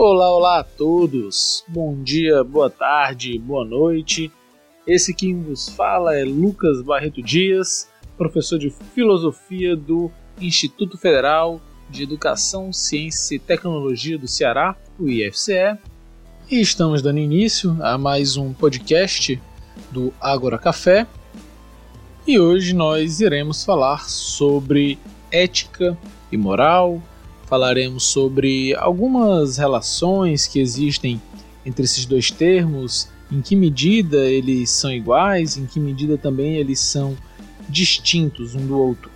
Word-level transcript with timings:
Olá, 0.00 0.32
olá 0.32 0.58
a 0.60 0.62
todos. 0.62 1.64
Bom 1.66 2.00
dia, 2.04 2.44
boa 2.44 2.70
tarde, 2.70 3.36
boa 3.36 3.64
noite. 3.64 4.30
Esse 4.86 5.12
que 5.12 5.34
vos 5.34 5.68
fala 5.70 6.14
é 6.14 6.22
Lucas 6.24 6.80
Barreto 6.82 7.20
Dias, 7.20 7.90
professor 8.16 8.60
de 8.60 8.70
filosofia 8.94 9.74
do 9.74 10.08
Instituto 10.40 10.96
Federal 10.96 11.60
de 11.90 12.04
Educação, 12.04 12.72
Ciência 12.72 13.34
e 13.34 13.38
Tecnologia 13.40 14.16
do 14.16 14.28
Ceará, 14.28 14.76
o 15.00 15.08
IFCE. 15.08 15.76
E 16.48 16.60
estamos 16.60 17.02
dando 17.02 17.18
início 17.18 17.76
a 17.82 17.98
mais 17.98 18.36
um 18.36 18.52
podcast 18.52 19.42
do 19.90 20.14
Agora 20.20 20.58
Café. 20.58 21.08
E 22.24 22.38
hoje 22.38 22.72
nós 22.72 23.20
iremos 23.20 23.64
falar 23.64 24.08
sobre 24.08 24.96
ética 25.32 25.98
e 26.30 26.36
moral, 26.36 27.02
falaremos 27.48 28.04
sobre 28.04 28.74
algumas 28.74 29.56
relações 29.56 30.46
que 30.46 30.60
existem 30.60 31.20
entre 31.64 31.84
esses 31.84 32.04
dois 32.04 32.30
termos, 32.30 33.08
em 33.32 33.40
que 33.40 33.56
medida 33.56 34.18
eles 34.18 34.70
são 34.70 34.92
iguais, 34.92 35.56
em 35.56 35.64
que 35.64 35.80
medida 35.80 36.18
também 36.18 36.56
eles 36.56 36.78
são 36.78 37.16
distintos 37.68 38.54
um 38.54 38.66
do 38.66 38.78
outro. 38.78 39.10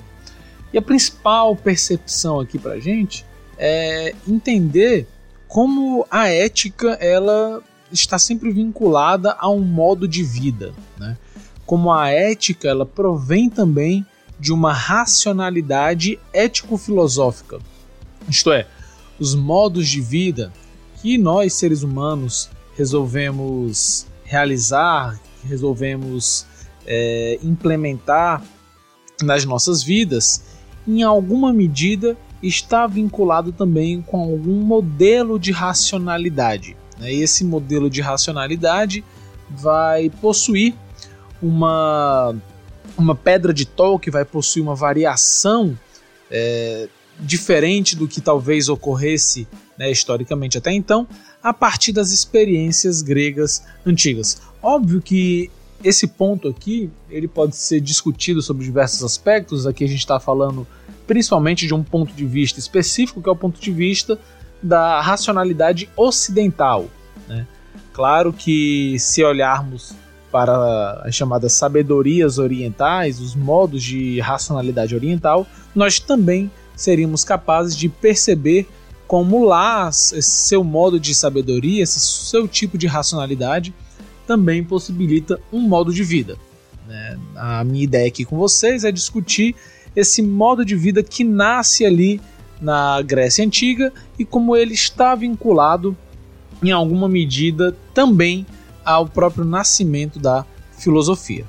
E 0.73 0.79
a 0.79 0.83
principal 0.83 1.55
percepção 1.55 2.41
aqui 2.41 2.59
para 2.59 2.81
gente 2.81 3.25
é 3.59 4.15
entender 4.27 5.07
como 5.47 6.07
a 6.11 6.29
ética 6.29 6.93
ela 6.93 7.63
está 7.93 8.19
sempre 8.19 8.51
vinculada 8.51 9.37
a 9.39 9.51
um 9.51 9.61
modo 9.61 10.09
de 10.09 10.23
vida, 10.23 10.73
né? 10.99 11.19
Como 11.67 11.93
a 11.93 12.09
ética 12.09 12.69
ela 12.69 12.87
provém 12.87 13.51
também 13.51 14.07
de 14.41 14.53
uma 14.53 14.73
racionalidade 14.73 16.19
ético-filosófica 16.33 17.61
isto 18.29 18.53
é, 18.53 18.67
os 19.19 19.35
modos 19.35 19.89
de 19.89 20.01
vida 20.01 20.53
que 21.01 21.19
nós 21.19 21.55
seres 21.55 21.83
humanos 21.83 22.51
resolvemos 22.77 24.07
realizar, 24.25 25.21
resolvemos 25.45 26.47
é, 26.87 27.39
implementar 27.43 28.43
nas 29.23 29.45
nossas 29.45 29.83
vidas, 29.83 30.43
em 30.87 31.03
alguma 31.03 31.53
medida 31.53 32.17
está 32.43 32.87
vinculado 32.87 33.53
também 33.53 34.03
com 34.03 34.21
algum 34.21 34.63
modelo 34.63 35.39
de 35.39 35.53
racionalidade. 35.53 36.77
Né? 36.99 37.13
Esse 37.13 37.45
modelo 37.45 37.89
de 37.89 38.01
racionalidade 38.01 39.05
vai 39.49 40.11
possuir 40.11 40.75
uma, 41.41 42.35
uma 42.97 43.15
pedra 43.15 43.53
de 43.53 43.65
toque, 43.65 44.11
vai 44.11 44.25
possuir 44.25 44.63
uma 44.63 44.75
variação 44.75 45.79
é, 46.31 46.89
diferente 47.19 47.97
do 47.97 48.09
que 48.09 48.21
talvez 48.21 48.69
ocorresse 48.69 49.47
né, 49.79 49.91
historicamente 49.91 50.59
até 50.59 50.73
então, 50.73 51.07
a 51.43 51.53
partir 51.53 51.93
das 51.93 52.11
experiências 52.11 53.03
gregas 53.03 53.63
antigas. 53.85 54.41
Óbvio 54.63 55.01
que 55.01 55.51
esse 55.83 56.07
ponto 56.07 56.49
aqui 56.49 56.91
ele 57.11 57.27
pode 57.27 57.57
ser 57.57 57.81
discutido 57.81 58.41
sobre 58.41 58.65
diversos 58.65 59.03
aspectos. 59.03 59.67
Aqui 59.67 59.85
a 59.85 59.89
gente 59.89 59.99
está 59.99 60.21
falando 60.21 60.67
principalmente 61.07 61.67
de 61.67 61.75
um 61.75 61.83
ponto 61.83 62.15
de 62.15 62.25
vista 62.25 62.59
específico, 62.59 63.21
que 63.21 63.29
é 63.29 63.33
o 63.33 63.37
ponto 63.37 63.61
de 63.61 63.73
vista 63.73 64.19
da 64.63 65.01
racionalidade 65.01 65.89
ocidental. 65.97 66.87
Né? 67.29 67.47
Claro 67.93 68.33
que 68.33 68.97
se 68.99 69.25
olharmos 69.25 69.95
para 70.31 71.03
as 71.05 71.15
chamadas 71.15 71.53
sabedorias 71.53 72.39
orientais, 72.39 73.21
os 73.21 73.35
modos 73.35 73.83
de 73.83 74.19
racionalidade 74.21 74.95
oriental, 74.95 75.47
nós 75.75 75.99
também 75.99 76.51
seríamos 76.83 77.25
capazes 77.25 77.77
de 77.77 77.89
perceber 77.89 78.69
como 79.07 79.45
lá 79.45 79.89
esse 79.89 80.23
seu 80.23 80.65
modo 80.65 80.99
de 80.99 81.15
sabedoria, 81.15 81.83
esse 81.83 82.01
seu 82.01 82.49
tipo 82.49 82.79
de 82.79 82.87
racionalidade 82.87 83.75
também 84.27 84.65
possibilita 84.65 85.39
um 85.53 85.61
modo 85.61 85.93
de 85.93 86.03
vida. 86.03 86.37
Né? 86.87 87.19
A 87.37 87.65
minha 87.65 87.85
ideia 87.85 88.09
aqui 88.09 88.25
com 88.25 88.39
vocês 88.39 88.85
é 88.85 88.93
discutir 88.93 89.55
esse 89.95 90.23
modo 90.23 90.65
de 90.65 90.75
vida 90.75 91.03
que 91.03 91.25
nasce 91.25 91.85
ali 91.85 92.21
na 92.61 93.03
Grécia 93.03 93.45
Antiga 93.45 93.93
e 94.19 94.25
como 94.25 94.57
ele 94.57 94.73
está 94.73 95.15
vinculado 95.15 95.97
em 96.63 96.71
alguma 96.71 97.09
medida 97.09 97.77
também 97.93 98.47
ao 98.85 99.07
próprio 99.07 99.45
nascimento 99.45 100.19
da 100.19 100.47
filosofia. 100.79 101.45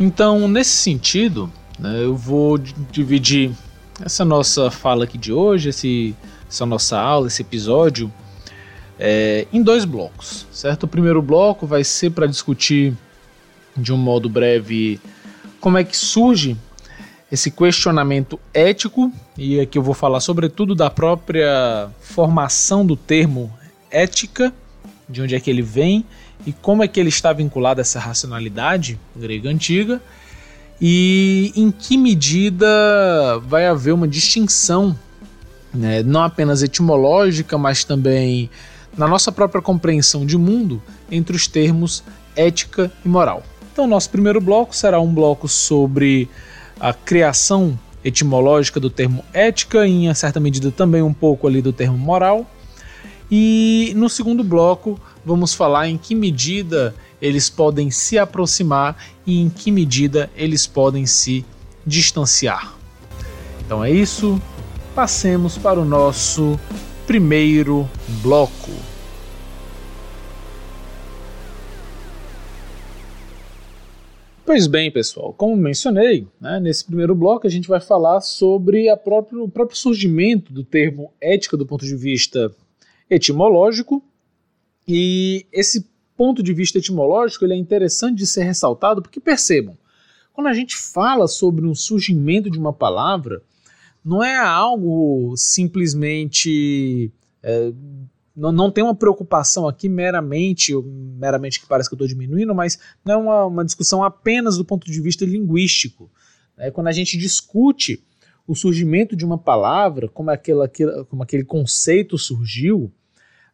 Então, 0.00 0.48
nesse 0.48 0.70
sentido, 0.70 1.52
né, 1.78 2.02
eu 2.02 2.16
vou 2.16 2.56
dividir 2.58 3.52
essa 4.00 4.24
nossa 4.24 4.70
fala 4.70 5.04
aqui 5.04 5.18
de 5.18 5.32
hoje, 5.32 5.68
esse, 5.68 6.14
essa 6.48 6.64
nossa 6.64 6.98
aula, 6.98 7.26
esse 7.26 7.42
episódio, 7.42 8.12
é, 8.98 9.46
em 9.52 9.62
dois 9.62 9.84
blocos, 9.84 10.46
certo? 10.52 10.84
O 10.84 10.88
primeiro 10.88 11.20
bloco 11.20 11.66
vai 11.66 11.84
ser 11.84 12.10
para 12.10 12.26
discutir 12.26 12.94
de 13.76 13.92
um 13.92 13.96
modo 13.96 14.28
breve 14.28 15.00
como 15.60 15.78
é 15.78 15.84
que 15.84 15.96
surge 15.96 16.56
esse 17.30 17.50
questionamento 17.50 18.38
ético, 18.52 19.10
e 19.38 19.58
aqui 19.58 19.78
eu 19.78 19.82
vou 19.82 19.94
falar 19.94 20.20
sobretudo 20.20 20.74
da 20.74 20.90
própria 20.90 21.88
formação 22.00 22.84
do 22.84 22.94
termo 22.94 23.50
ética, 23.90 24.52
de 25.08 25.22
onde 25.22 25.34
é 25.34 25.40
que 25.40 25.48
ele 25.48 25.62
vem 25.62 26.04
e 26.46 26.52
como 26.52 26.82
é 26.82 26.88
que 26.88 27.00
ele 27.00 27.08
está 27.08 27.32
vinculado 27.32 27.80
a 27.80 27.82
essa 27.82 27.98
racionalidade 27.98 28.98
grega 29.16 29.48
antiga 29.48 30.00
e 30.84 31.52
em 31.54 31.70
que 31.70 31.96
medida 31.96 32.66
vai 33.46 33.66
haver 33.66 33.94
uma 33.94 34.08
distinção, 34.08 34.98
né, 35.72 36.02
não 36.02 36.24
apenas 36.24 36.60
etimológica, 36.60 37.56
mas 37.56 37.84
também 37.84 38.50
na 38.98 39.06
nossa 39.06 39.30
própria 39.30 39.62
compreensão 39.62 40.26
de 40.26 40.36
mundo 40.36 40.82
entre 41.08 41.36
os 41.36 41.46
termos 41.46 42.02
ética 42.34 42.90
e 43.04 43.08
moral. 43.08 43.44
Então, 43.72 43.86
nosso 43.86 44.10
primeiro 44.10 44.40
bloco 44.40 44.74
será 44.74 45.00
um 45.00 45.14
bloco 45.14 45.46
sobre 45.46 46.28
a 46.80 46.92
criação 46.92 47.78
etimológica 48.04 48.80
do 48.80 48.90
termo 48.90 49.24
ética, 49.32 49.86
e 49.86 50.06
em 50.06 50.14
certa 50.14 50.40
medida 50.40 50.72
também 50.72 51.00
um 51.00 51.14
pouco 51.14 51.46
ali 51.46 51.62
do 51.62 51.72
termo 51.72 51.96
moral. 51.96 52.44
E 53.30 53.92
no 53.94 54.08
segundo 54.08 54.42
bloco, 54.42 55.00
vamos 55.24 55.54
falar 55.54 55.88
em 55.88 55.96
que 55.96 56.12
medida 56.12 56.92
eles 57.22 57.48
podem 57.48 57.88
se 57.88 58.18
aproximar 58.18 59.00
e 59.24 59.40
em 59.40 59.48
que 59.48 59.70
medida 59.70 60.28
eles 60.36 60.66
podem 60.66 61.06
se 61.06 61.46
distanciar. 61.86 62.76
Então 63.64 63.84
é 63.84 63.90
isso, 63.92 64.42
passemos 64.92 65.56
para 65.56 65.80
o 65.80 65.84
nosso 65.84 66.58
primeiro 67.06 67.88
bloco. 68.20 68.72
Pois 74.44 74.66
bem, 74.66 74.90
pessoal, 74.90 75.32
como 75.32 75.56
mencionei, 75.56 76.26
né, 76.40 76.58
nesse 76.58 76.84
primeiro 76.84 77.14
bloco 77.14 77.46
a 77.46 77.50
gente 77.50 77.68
vai 77.68 77.80
falar 77.80 78.20
sobre 78.20 78.94
próprio, 78.96 79.44
o 79.44 79.48
próprio 79.48 79.78
surgimento 79.78 80.52
do 80.52 80.64
termo 80.64 81.12
ética 81.20 81.56
do 81.56 81.64
ponto 81.64 81.86
de 81.86 81.94
vista 81.94 82.52
etimológico. 83.08 84.02
E 84.86 85.46
esse 85.52 85.91
ponto 86.16 86.42
de 86.42 86.52
vista 86.52 86.78
etimológico, 86.78 87.44
ele 87.44 87.54
é 87.54 87.56
interessante 87.56 88.18
de 88.18 88.26
ser 88.26 88.44
ressaltado, 88.44 89.02
porque 89.02 89.20
percebam, 89.20 89.76
quando 90.32 90.46
a 90.46 90.54
gente 90.54 90.76
fala 90.76 91.26
sobre 91.28 91.66
um 91.66 91.74
surgimento 91.74 92.50
de 92.50 92.58
uma 92.58 92.72
palavra, 92.72 93.42
não 94.04 94.22
é 94.22 94.36
algo 94.36 95.34
simplesmente. 95.36 97.12
É, 97.42 97.72
não, 98.34 98.50
não 98.50 98.70
tem 98.70 98.82
uma 98.82 98.94
preocupação 98.94 99.68
aqui 99.68 99.88
meramente, 99.88 100.74
meramente 100.74 101.60
que 101.60 101.66
parece 101.66 101.88
que 101.88 101.94
eu 101.94 101.96
estou 101.96 102.08
diminuindo, 102.08 102.54
mas 102.54 102.78
não 103.04 103.14
é 103.14 103.16
uma, 103.16 103.46
uma 103.46 103.64
discussão 103.64 104.02
apenas 104.02 104.56
do 104.56 104.64
ponto 104.64 104.90
de 104.90 105.00
vista 105.00 105.24
linguístico. 105.24 106.10
É, 106.56 106.70
quando 106.70 106.86
a 106.86 106.92
gente 106.92 107.18
discute 107.18 108.02
o 108.46 108.54
surgimento 108.54 109.14
de 109.14 109.24
uma 109.24 109.38
palavra, 109.38 110.08
como, 110.08 110.30
aquela, 110.30 110.70
como 111.08 111.22
aquele 111.22 111.44
conceito 111.44 112.16
surgiu, 112.18 112.92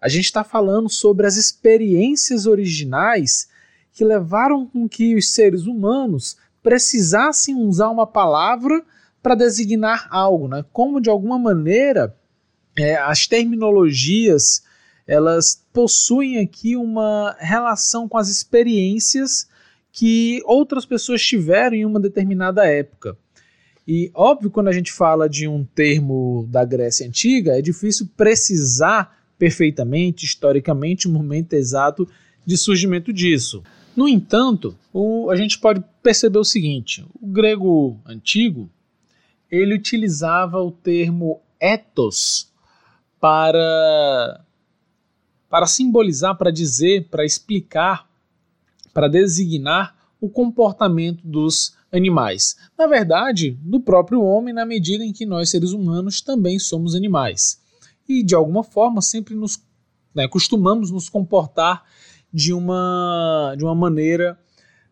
a 0.01 0.09
gente 0.09 0.27
está 0.27 0.45
falando 0.45 0.89
sobre 0.89 1.27
as 1.27 1.37
experiências 1.37 2.47
originais 2.47 3.49
que 3.93 4.05
levaram 4.05 4.67
com 4.67 4.89
que 4.89 5.17
os 5.17 5.33
seres 5.33 5.67
humanos 5.67 6.37
precisassem 6.63 7.57
usar 7.57 7.89
uma 7.91 8.07
palavra 8.07 8.85
para 9.23 9.35
designar 9.35 10.07
algo, 10.11 10.47
né? 10.47 10.65
Como 10.73 11.01
de 11.01 11.11
alguma 11.11 11.39
maneira 11.39 12.17
é, 12.77 12.97
as 12.97 13.27
terminologias 13.27 14.63
elas 15.07 15.65
possuem 15.73 16.39
aqui 16.39 16.77
uma 16.77 17.35
relação 17.41 18.07
com 18.07 18.19
as 18.19 18.29
experiências 18.29 19.49
que 19.91 20.43
outras 20.45 20.85
pessoas 20.85 21.23
tiveram 21.23 21.75
em 21.75 21.87
uma 21.87 21.99
determinada 21.99 22.67
época. 22.67 23.17
E 23.87 24.11
óbvio, 24.15 24.51
quando 24.51 24.69
a 24.69 24.73
gente 24.73 24.93
fala 24.93 25.27
de 25.27 25.49
um 25.49 25.65
termo 25.65 26.47
da 26.51 26.63
Grécia 26.63 27.07
Antiga, 27.07 27.59
é 27.59 27.63
difícil 27.63 28.07
precisar 28.15 29.18
perfeitamente, 29.39 30.25
historicamente, 30.25 31.07
o 31.07 31.11
momento 31.11 31.53
exato 31.53 32.09
de 32.45 32.57
surgimento 32.57 33.13
disso. 33.13 33.63
No 33.97 34.09
entanto, 34.09 34.77
o, 34.93 35.31
a 35.31 35.37
gente 35.37 35.59
pode 35.59 35.83
perceber 36.03 36.39
o 36.39 36.45
seguinte: 36.45 37.05
o 37.21 37.27
grego 37.27 38.01
antigo 38.07 38.71
ele 39.51 39.75
utilizava 39.75 40.61
o 40.61 40.71
termo 40.71 41.41
ethos 41.61 42.53
para 43.21 44.45
para 45.49 45.67
simbolizar, 45.67 46.37
para 46.37 46.51
dizer, 46.51 47.09
para 47.09 47.25
explicar, 47.25 48.07
para 48.93 49.09
designar 49.09 49.97
o 50.21 50.29
comportamento 50.29 51.27
dos 51.27 51.75
animais. 51.91 52.57
Na 52.77 52.87
verdade, 52.87 53.59
do 53.63 53.81
próprio 53.81 54.23
homem, 54.23 54.53
na 54.53 54.67
medida 54.67 55.03
em 55.03 55.13
que 55.13 55.25
nós, 55.25 55.49
seres 55.49 55.73
humanos, 55.73 56.21
também 56.21 56.59
somos 56.59 56.95
animais. 56.95 57.63
E, 58.09 58.23
de 58.23 58.35
alguma 58.35 58.65
forma, 58.65 59.03
sempre 59.03 59.35
nos 59.35 59.63
né, 60.15 60.27
costumamos 60.27 60.91
nos 60.91 61.09
comportar 61.09 61.85
de 62.33 62.53
uma, 62.53 63.55
de 63.57 63.65
uma 63.65 63.75
maneira, 63.75 64.39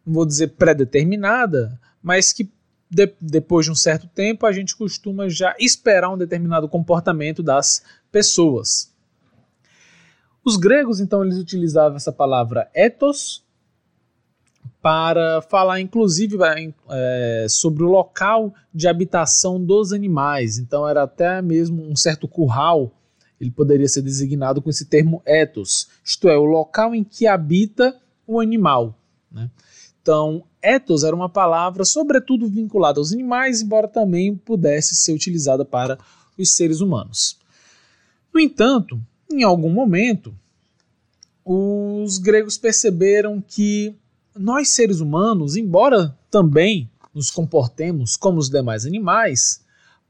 não 0.04 0.14
vou 0.14 0.26
dizer 0.26 0.48
pré-determinada, 0.48 1.80
mas 2.02 2.32
que 2.32 2.50
de, 2.88 3.12
depois 3.20 3.66
de 3.66 3.72
um 3.72 3.74
certo 3.74 4.06
tempo 4.06 4.46
a 4.46 4.52
gente 4.52 4.76
costuma 4.76 5.28
já 5.28 5.54
esperar 5.58 6.10
um 6.10 6.18
determinado 6.18 6.68
comportamento 6.68 7.42
das 7.42 7.82
pessoas. 8.12 8.94
Os 10.44 10.56
gregos, 10.56 11.00
então, 11.00 11.24
eles 11.24 11.38
utilizavam 11.38 11.96
essa 11.96 12.12
palavra 12.12 12.70
ethos 12.72 13.44
para 14.80 15.42
falar, 15.42 15.80
inclusive, 15.80 16.36
é, 16.88 17.46
sobre 17.48 17.82
o 17.82 17.88
local 17.88 18.54
de 18.72 18.86
habitação 18.86 19.60
dos 19.60 19.92
animais. 19.92 20.58
Então, 20.58 20.88
era 20.88 21.02
até 21.02 21.42
mesmo 21.42 21.82
um 21.82 21.96
certo 21.96 22.28
curral, 22.28 22.92
ele 23.40 23.50
poderia 23.50 23.88
ser 23.88 24.02
designado 24.02 24.62
com 24.62 24.70
esse 24.70 24.86
termo 24.86 25.22
ethos, 25.24 25.88
isto 26.04 26.28
é, 26.28 26.36
o 26.36 26.44
local 26.44 26.94
em 26.94 27.04
que 27.04 27.26
habita 27.26 27.96
o 28.26 28.40
animal. 28.40 28.98
Né? 29.30 29.50
Então, 30.00 30.44
ethos 30.62 31.04
era 31.04 31.14
uma 31.14 31.28
palavra, 31.28 31.84
sobretudo 31.84 32.48
vinculada 32.48 32.98
aos 32.98 33.12
animais, 33.12 33.60
embora 33.60 33.88
também 33.88 34.36
pudesse 34.36 34.94
ser 34.94 35.12
utilizada 35.12 35.64
para 35.64 35.98
os 36.38 36.54
seres 36.54 36.80
humanos. 36.80 37.38
No 38.32 38.40
entanto, 38.40 39.00
em 39.30 39.42
algum 39.42 39.70
momento, 39.70 40.34
os 41.44 42.18
gregos 42.18 42.58
perceberam 42.58 43.40
que 43.40 43.94
nós, 44.34 44.68
seres 44.68 45.00
humanos, 45.00 45.56
embora 45.56 46.16
também 46.30 46.90
nos 47.14 47.30
comportemos 47.30 48.16
como 48.16 48.38
os 48.38 48.50
demais 48.50 48.84
animais, 48.84 49.64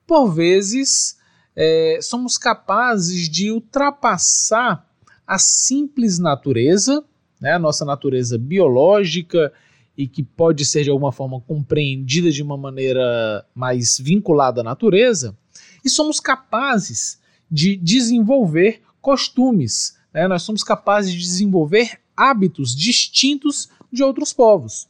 por 0.06 0.28
vezes 0.32 1.16
é, 1.56 1.98
somos 2.02 2.36
capazes 2.36 3.28
de 3.28 3.50
ultrapassar 3.50 4.86
a 5.26 5.38
simples 5.38 6.18
natureza, 6.18 7.02
né, 7.40 7.54
a 7.54 7.58
nossa 7.58 7.84
natureza 7.84 8.36
biológica 8.36 9.52
e 9.96 10.06
que 10.06 10.22
pode 10.22 10.64
ser 10.66 10.84
de 10.84 10.90
alguma 10.90 11.10
forma 11.10 11.40
compreendida 11.40 12.30
de 12.30 12.42
uma 12.42 12.56
maneira 12.56 13.46
mais 13.54 13.98
vinculada 13.98 14.60
à 14.60 14.64
natureza, 14.64 15.36
e 15.82 15.88
somos 15.88 16.20
capazes 16.20 17.18
de 17.50 17.76
desenvolver 17.76 18.82
costumes, 19.00 19.96
né? 20.12 20.28
nós 20.28 20.42
somos 20.42 20.62
capazes 20.62 21.12
de 21.12 21.18
desenvolver 21.18 22.00
hábitos 22.14 22.74
distintos 22.74 23.70
de 23.90 24.02
outros 24.02 24.32
povos. 24.32 24.88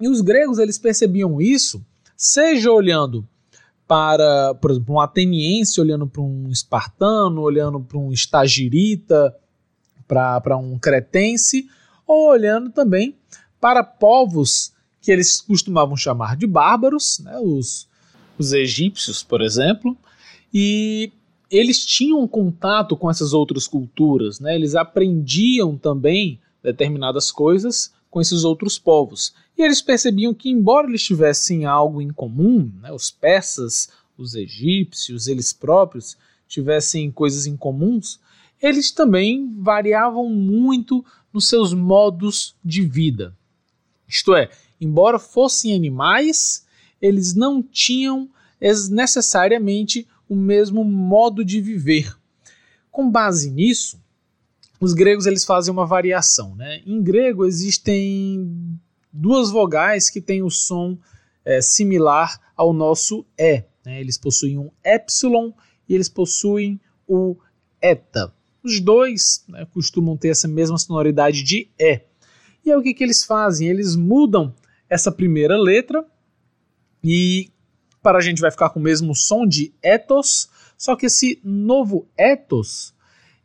E 0.00 0.08
os 0.08 0.20
gregos 0.20 0.58
eles 0.58 0.78
percebiam 0.78 1.40
isso, 1.40 1.84
seja 2.16 2.72
olhando 2.72 3.28
para, 3.88 4.54
por 4.56 4.70
exemplo, 4.70 4.94
um 4.94 5.00
ateniense 5.00 5.80
olhando 5.80 6.06
para 6.06 6.20
um 6.20 6.50
espartano, 6.50 7.40
olhando 7.40 7.80
para 7.80 7.96
um 7.96 8.12
estagirita, 8.12 9.34
para 10.06 10.56
um 10.58 10.78
cretense, 10.78 11.66
ou 12.06 12.28
olhando 12.28 12.70
também 12.70 13.16
para 13.58 13.82
povos 13.82 14.72
que 15.00 15.10
eles 15.10 15.40
costumavam 15.40 15.96
chamar 15.96 16.36
de 16.36 16.46
bárbaros, 16.46 17.18
né, 17.20 17.38
os, 17.42 17.88
os 18.38 18.52
egípcios, 18.52 19.22
por 19.22 19.40
exemplo, 19.40 19.96
e 20.52 21.10
eles 21.50 21.84
tinham 21.84 22.28
contato 22.28 22.94
com 22.94 23.10
essas 23.10 23.32
outras 23.32 23.66
culturas, 23.66 24.38
né, 24.38 24.54
eles 24.54 24.74
aprendiam 24.74 25.76
também 25.78 26.38
determinadas 26.62 27.30
coisas 27.30 27.92
com 28.10 28.20
esses 28.20 28.44
outros 28.44 28.78
povos. 28.78 29.34
E 29.56 29.62
eles 29.62 29.82
percebiam 29.82 30.32
que, 30.32 30.48
embora 30.48 30.88
eles 30.88 31.02
tivessem 31.02 31.64
algo 31.64 32.00
em 32.00 32.10
comum, 32.10 32.70
né, 32.80 32.92
os 32.92 33.10
persas, 33.10 33.88
os 34.16 34.34
egípcios, 34.34 35.26
eles 35.26 35.52
próprios 35.52 36.16
tivessem 36.46 37.10
coisas 37.10 37.46
em 37.46 37.56
comuns, 37.56 38.20
eles 38.60 38.90
também 38.90 39.54
variavam 39.58 40.28
muito 40.28 41.04
nos 41.32 41.48
seus 41.48 41.72
modos 41.74 42.56
de 42.64 42.82
vida. 42.82 43.36
Isto 44.08 44.34
é, 44.34 44.50
embora 44.80 45.18
fossem 45.18 45.74
animais, 45.74 46.64
eles 47.00 47.34
não 47.34 47.62
tinham 47.62 48.28
necessariamente 48.90 50.08
o 50.28 50.34
mesmo 50.34 50.84
modo 50.84 51.44
de 51.44 51.60
viver. 51.60 52.16
Com 52.90 53.10
base 53.10 53.50
nisso, 53.50 54.00
os 54.80 54.92
gregos 54.92 55.26
eles 55.26 55.44
fazem 55.44 55.72
uma 55.72 55.86
variação. 55.86 56.54
Né? 56.54 56.82
Em 56.86 57.02
grego 57.02 57.44
existem 57.44 58.78
duas 59.12 59.50
vogais 59.50 60.08
que 60.08 60.20
têm 60.20 60.42
o 60.42 60.50
som 60.50 60.98
é, 61.44 61.60
similar 61.60 62.40
ao 62.56 62.72
nosso 62.72 63.26
E. 63.36 63.64
Né? 63.84 64.00
Eles 64.00 64.18
possuem 64.18 64.58
um 64.58 64.70
epsilon 64.84 65.52
e 65.88 65.94
eles 65.94 66.08
possuem 66.08 66.80
o 67.06 67.36
eta. 67.80 68.32
Os 68.62 68.80
dois 68.80 69.44
né, 69.48 69.66
costumam 69.72 70.16
ter 70.16 70.28
essa 70.28 70.46
mesma 70.46 70.78
sonoridade 70.78 71.42
de 71.42 71.70
E. 71.78 72.02
E 72.64 72.70
aí 72.70 72.76
o 72.76 72.82
que, 72.82 72.94
que 72.94 73.02
eles 73.02 73.24
fazem? 73.24 73.68
Eles 73.68 73.96
mudam 73.96 74.54
essa 74.88 75.10
primeira 75.10 75.56
letra 75.56 76.04
e 77.02 77.50
para 78.02 78.18
a 78.18 78.20
gente 78.20 78.40
vai 78.40 78.50
ficar 78.50 78.70
com 78.70 78.78
o 78.78 78.82
mesmo 78.82 79.14
som 79.14 79.46
de 79.46 79.72
ethos, 79.82 80.48
só 80.76 80.94
que 80.94 81.06
esse 81.06 81.40
novo 81.42 82.06
ethos 82.16 82.94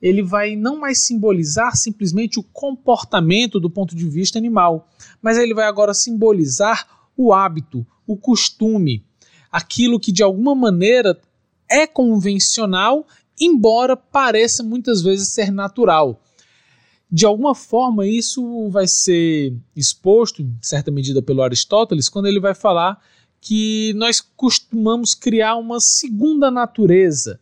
ele 0.03 0.21
vai 0.21 0.57
não 0.57 0.77
mais 0.77 1.05
simbolizar 1.05 1.77
simplesmente 1.77 2.37
o 2.37 2.43
comportamento 2.43 3.57
do 3.57 3.69
ponto 3.69 3.95
de 3.95 4.03
vista 4.09 4.37
animal, 4.37 4.89
mas 5.21 5.37
ele 5.37 5.53
vai 5.53 5.65
agora 5.65 5.93
simbolizar 5.93 6.85
o 7.15 7.31
hábito, 7.31 7.87
o 8.05 8.17
costume, 8.17 9.05
aquilo 9.49 9.97
que 9.97 10.11
de 10.11 10.21
alguma 10.21 10.53
maneira 10.53 11.17
é 11.71 11.87
convencional, 11.87 13.07
embora 13.39 13.95
pareça 13.95 14.61
muitas 14.61 15.01
vezes 15.01 15.29
ser 15.29 15.53
natural. 15.53 16.21
De 17.09 17.25
alguma 17.25 17.55
forma, 17.55 18.05
isso 18.05 18.69
vai 18.69 18.87
ser 18.87 19.55
exposto, 19.73 20.41
em 20.41 20.53
certa 20.61 20.91
medida, 20.91 21.21
pelo 21.21 21.41
Aristóteles, 21.41 22.09
quando 22.09 22.25
ele 22.25 22.41
vai 22.41 22.53
falar 22.53 23.01
que 23.39 23.93
nós 23.95 24.19
costumamos 24.19 25.13
criar 25.13 25.55
uma 25.55 25.79
segunda 25.79 26.51
natureza, 26.51 27.39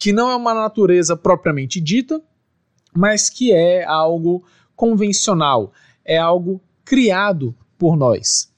que 0.00 0.14
não 0.14 0.30
é 0.30 0.34
uma 0.34 0.54
natureza 0.54 1.14
propriamente 1.14 1.78
dita, 1.78 2.22
mas 2.96 3.28
que 3.28 3.52
é 3.52 3.84
algo 3.84 4.42
convencional, 4.74 5.74
é 6.02 6.16
algo 6.16 6.58
criado 6.86 7.54
por 7.76 7.98
nós. 7.98 8.50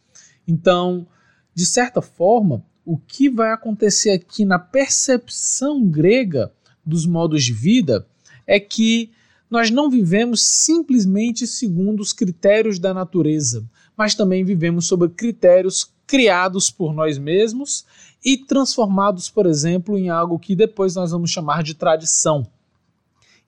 Então, 0.47 1.05
de 1.53 1.67
certa 1.67 2.01
forma, 2.01 2.65
o 2.85 2.97
que 2.97 3.29
vai 3.29 3.51
acontecer 3.51 4.11
aqui 4.11 4.45
na 4.45 4.59
percepção 4.59 5.85
grega 5.85 6.53
dos 6.87 7.05
modos 7.07 7.45
de 7.45 7.53
vida 7.53 8.07
é 8.47 8.61
que 8.61 9.11
nós 9.51 9.69
não 9.69 9.91
vivemos 9.91 10.43
simplesmente 10.43 11.45
segundo 11.45 12.01
os 12.01 12.13
critérios 12.13 12.79
da 12.79 12.95
natureza, 12.95 13.69
mas 13.97 14.15
também 14.15 14.45
vivemos 14.45 14.87
sob 14.87 15.09
critérios 15.09 15.93
criados 16.07 16.71
por 16.71 16.95
nós 16.95 17.19
mesmos 17.19 17.85
e 18.25 18.37
transformados, 18.37 19.29
por 19.29 19.47
exemplo, 19.47 19.99
em 19.99 20.09
algo 20.09 20.39
que 20.39 20.55
depois 20.55 20.95
nós 20.95 21.11
vamos 21.11 21.31
chamar 21.31 21.63
de 21.63 21.75
tradição. 21.75 22.47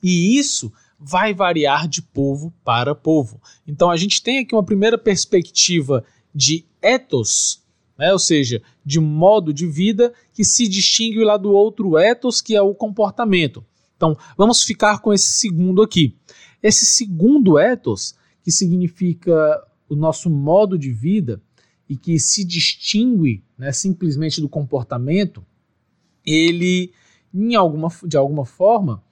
E 0.02 0.38
isso 0.38 0.72
vai 0.98 1.32
variar 1.32 1.86
de 1.86 2.02
povo 2.02 2.52
para 2.64 2.94
povo. 2.94 3.40
Então 3.66 3.90
a 3.90 3.96
gente 3.96 4.22
tem 4.22 4.38
aqui 4.38 4.54
uma 4.54 4.64
primeira 4.64 4.98
perspectiva 4.98 6.04
de 6.34 6.64
ethos, 6.82 7.62
né? 7.96 8.12
ou 8.12 8.18
seja, 8.18 8.62
de 8.84 8.98
modo 8.98 9.52
de 9.52 9.66
vida 9.66 10.12
que 10.32 10.44
se 10.44 10.66
distingue 10.66 11.22
lá 11.22 11.36
do 11.36 11.52
outro 11.52 11.96
ethos, 11.96 12.40
que 12.40 12.54
é 12.54 12.62
o 12.62 12.74
comportamento. 12.74 13.64
Então, 13.96 14.16
vamos 14.36 14.62
ficar 14.62 14.98
com 14.98 15.12
esse 15.12 15.28
segundo 15.28 15.80
aqui. 15.80 16.16
Esse 16.62 16.84
segundo 16.84 17.58
ethos, 17.58 18.14
que 18.42 18.50
significa 18.50 19.62
o 19.88 19.94
nosso 19.94 20.28
modo 20.28 20.76
de 20.76 20.90
vida 20.90 21.40
e 21.88 21.96
que 21.96 22.18
se 22.18 22.44
distingue 22.44 23.42
né, 23.58 23.72
simplesmente 23.72 24.40
do 24.40 24.48
comportamento, 24.48 25.44
ele, 26.24 26.92
em 27.32 27.54
alguma, 27.54 27.88
de 28.06 28.16
alguma 28.16 28.44
forma, 28.44 29.02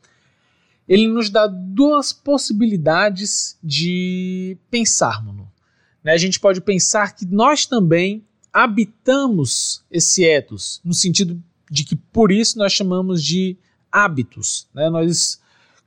ele 0.89 1.07
nos 1.07 1.31
dá 1.31 1.47
duas 1.47 2.13
possibilidades 2.13 3.59
de 3.63 4.57
pensarmos. 4.71 5.35
Né? 6.03 6.13
A 6.13 6.17
gente 6.17 6.41
pode 6.41 6.61
pensar 6.61 7.15
que 7.15 7.27
nós 7.27 7.67
também 7.67 8.25
habitamos 8.53 9.85
esse 9.91 10.25
ethos, 10.25 10.81
no 10.85 10.93
sentido 10.93 11.43
de 11.71 11.85
que 11.85 11.97
por 11.97 12.31
isso 12.31 12.59
nós 12.59 12.73
chamamos 12.73 13.23
de 13.23 13.57
hábitos. 13.91 14.69
Né? 14.75 14.91
Nós 14.91 15.41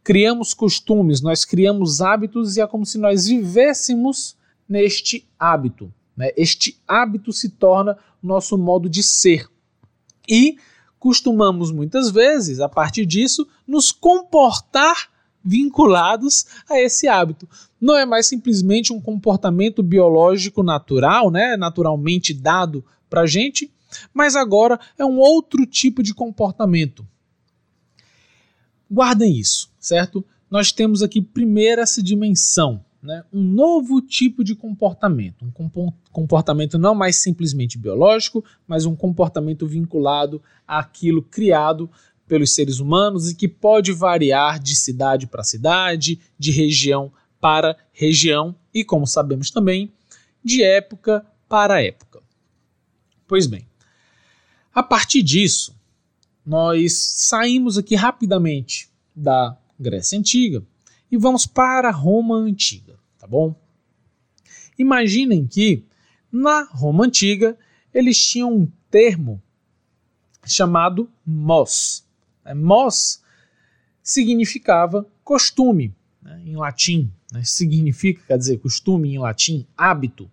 criamos 0.03 0.53
costumes, 0.53 1.21
nós 1.21 1.45
criamos 1.45 2.01
hábitos 2.01 2.57
e 2.57 2.61
é 2.61 2.67
como 2.67 2.85
se 2.85 2.97
nós 2.97 3.27
vivêssemos 3.27 4.35
neste 4.67 5.27
hábito. 5.37 5.93
Né? 6.15 6.31
Este 6.37 6.79
hábito 6.87 7.31
se 7.31 7.49
torna 7.49 7.97
nosso 8.21 8.57
modo 8.57 8.89
de 8.89 9.03
ser. 9.03 9.49
E 10.27 10.57
costumamos 10.99 11.71
muitas 11.71 12.09
vezes, 12.09 12.59
a 12.59 12.69
partir 12.69 13.05
disso, 13.05 13.47
nos 13.67 13.91
comportar 13.91 15.09
vinculados 15.43 16.45
a 16.67 16.79
esse 16.79 17.07
hábito. 17.07 17.47
Não 17.79 17.95
é 17.95 18.05
mais 18.05 18.25
simplesmente 18.25 18.91
um 18.91 18.99
comportamento 18.99 19.83
biológico 19.83 20.63
natural, 20.63 21.29
né, 21.29 21.55
naturalmente 21.55 22.33
dado 22.33 22.83
para 23.07 23.21
a 23.21 23.27
gente, 23.27 23.71
mas 24.13 24.35
agora 24.35 24.79
é 24.97 25.05
um 25.05 25.19
outro 25.19 25.65
tipo 25.65 26.01
de 26.01 26.13
comportamento. 26.13 27.07
Guardem 28.89 29.37
isso, 29.37 29.71
certo? 29.79 30.25
Nós 30.49 30.71
temos 30.71 31.01
aqui 31.01 31.21
primeiro 31.21 31.81
essa 31.81 32.01
dimensão, 32.01 32.83
né? 33.05 33.23
um 33.31 33.41
novo 33.41 34.01
tipo 34.01 34.43
de 34.43 34.55
comportamento, 34.55 35.45
um 35.45 35.91
comportamento 36.11 36.77
não 36.77 36.95
mais 36.95 37.17
simplesmente 37.17 37.77
biológico, 37.77 38.43
mas 38.67 38.85
um 38.85 38.95
comportamento 38.95 39.67
vinculado 39.67 40.41
àquilo 40.67 41.21
criado 41.21 41.89
pelos 42.27 42.55
seres 42.55 42.79
humanos 42.79 43.29
e 43.29 43.35
que 43.35 43.47
pode 43.47 43.91
variar 43.91 44.59
de 44.59 44.75
cidade 44.75 45.27
para 45.27 45.43
cidade, 45.43 46.19
de 46.37 46.51
região 46.51 47.11
para 47.39 47.77
região 47.93 48.55
e, 48.73 48.83
como 48.83 49.05
sabemos 49.05 49.51
também, 49.51 49.93
de 50.43 50.63
época 50.63 51.23
para 51.47 51.83
época. 51.83 52.23
Pois 53.27 53.45
bem, 53.45 53.67
a 54.73 54.81
partir 54.81 55.21
disso, 55.21 55.75
nós 56.43 56.93
saímos 56.93 57.77
aqui 57.77 57.93
rapidamente 57.93 58.89
da 59.15 59.55
Grécia 59.79 60.17
Antiga 60.17 60.63
e 61.15 61.17
vamos 61.17 61.45
para 61.45 61.89
Roma 61.91 62.35
Antiga, 62.35 62.99
tá 63.17 63.25
bom? 63.25 63.55
Imaginem 64.77 65.47
que 65.47 65.85
na 66.29 66.63
Roma 66.63 67.05
Antiga 67.05 67.57
eles 67.93 68.21
tinham 68.21 68.53
um 68.53 68.67
termo 68.91 69.41
chamado 70.45 71.09
mos. 71.25 72.03
É, 72.43 72.53
mos 72.53 73.23
significava 74.03 75.07
costume, 75.23 75.95
né, 76.21 76.43
em 76.45 76.57
latim. 76.57 77.09
Né, 77.31 77.41
significa, 77.45 78.21
quer 78.27 78.37
dizer, 78.37 78.57
costume 78.57 79.13
em 79.13 79.17
latim, 79.17 79.65
hábito. 79.77 80.29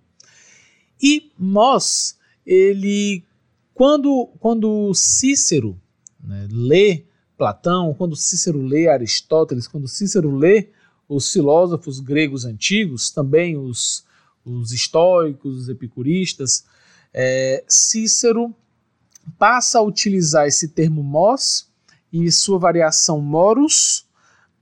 E 1.00 1.30
mos, 1.38 2.18
ele, 2.44 3.24
quando, 3.72 4.26
quando 4.40 4.92
Cícero 4.94 5.80
né, 6.20 6.48
lê 6.50 7.04
Platão, 7.36 7.94
quando 7.94 8.16
Cícero 8.16 8.62
lê 8.62 8.88
Aristóteles, 8.88 9.66
quando 9.66 9.88
Cícero 9.88 10.34
lê 10.34 10.70
os 11.08 11.32
filósofos 11.32 12.00
gregos 12.00 12.44
antigos, 12.44 13.10
também 13.10 13.56
os, 13.56 14.04
os 14.44 14.72
estoicos, 14.72 15.62
os 15.62 15.68
epicuristas, 15.68 16.64
é, 17.12 17.64
Cícero 17.68 18.54
passa 19.38 19.78
a 19.78 19.82
utilizar 19.82 20.46
esse 20.46 20.68
termo 20.68 21.02
mos 21.02 21.68
e 22.12 22.30
sua 22.30 22.58
variação 22.58 23.20
moros 23.20 24.06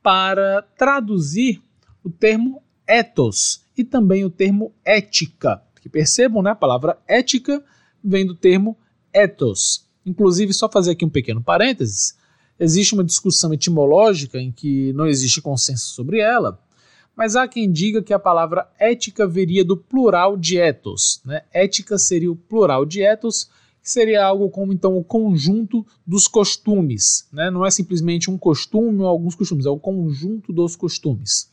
para 0.02 0.62
traduzir 0.76 1.62
o 2.02 2.10
termo 2.10 2.62
ethos 2.86 3.62
e 3.76 3.84
também 3.84 4.24
o 4.24 4.30
termo 4.30 4.72
ética. 4.84 5.62
Que 5.80 5.88
percebam, 5.88 6.42
né? 6.42 6.50
A 6.50 6.54
palavra 6.54 6.98
ética 7.06 7.64
vem 8.02 8.26
do 8.26 8.34
termo 8.34 8.76
ethos. 9.12 9.86
Inclusive, 10.04 10.52
só 10.52 10.68
fazer 10.68 10.92
aqui 10.92 11.04
um 11.04 11.10
pequeno 11.10 11.42
parênteses, 11.42 12.16
existe 12.60 12.92
uma 12.92 13.02
discussão 13.02 13.54
etimológica 13.54 14.38
em 14.38 14.52
que 14.52 14.92
não 14.92 15.06
existe 15.06 15.40
consenso 15.40 15.86
sobre 15.86 16.20
ela, 16.20 16.60
mas 17.16 17.34
há 17.34 17.48
quem 17.48 17.72
diga 17.72 18.02
que 18.02 18.12
a 18.12 18.18
palavra 18.18 18.68
ética 18.78 19.26
viria 19.26 19.64
do 19.64 19.76
plural 19.76 20.36
de 20.36 20.58
ethos. 20.58 21.20
Né? 21.24 21.42
Ética 21.52 21.98
seria 21.98 22.30
o 22.30 22.36
plural 22.36 22.84
de 22.84 23.02
ethos, 23.02 23.48
que 23.82 23.90
seria 23.90 24.24
algo 24.24 24.50
como 24.50 24.72
então 24.74 24.96
o 24.96 25.02
conjunto 25.02 25.86
dos 26.06 26.28
costumes, 26.28 27.26
né? 27.32 27.50
não 27.50 27.64
é 27.64 27.70
simplesmente 27.70 28.30
um 28.30 28.36
costume 28.36 29.00
ou 29.00 29.06
alguns 29.06 29.34
costumes, 29.34 29.64
é 29.64 29.70
o 29.70 29.78
conjunto 29.78 30.52
dos 30.52 30.76
costumes. 30.76 31.50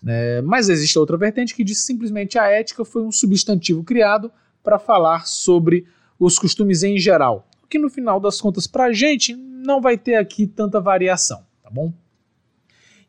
Né? 0.00 0.40
Mas 0.42 0.68
existe 0.68 0.96
outra 0.98 1.16
vertente 1.16 1.54
que 1.54 1.64
diz 1.64 1.80
que 1.80 1.86
simplesmente 1.86 2.38
a 2.38 2.46
ética 2.46 2.84
foi 2.84 3.02
um 3.02 3.10
substantivo 3.10 3.82
criado 3.82 4.30
para 4.62 4.78
falar 4.78 5.26
sobre 5.26 5.84
os 6.18 6.38
costumes 6.38 6.82
em 6.82 6.98
geral, 6.98 7.47
que 7.68 7.78
no 7.78 7.90
final 7.90 8.18
das 8.18 8.40
contas 8.40 8.66
para 8.66 8.84
a 8.84 8.92
gente 8.92 9.34
não 9.36 9.80
vai 9.80 9.98
ter 9.98 10.14
aqui 10.14 10.46
tanta 10.46 10.80
variação, 10.80 11.44
tá 11.62 11.70
bom? 11.70 11.92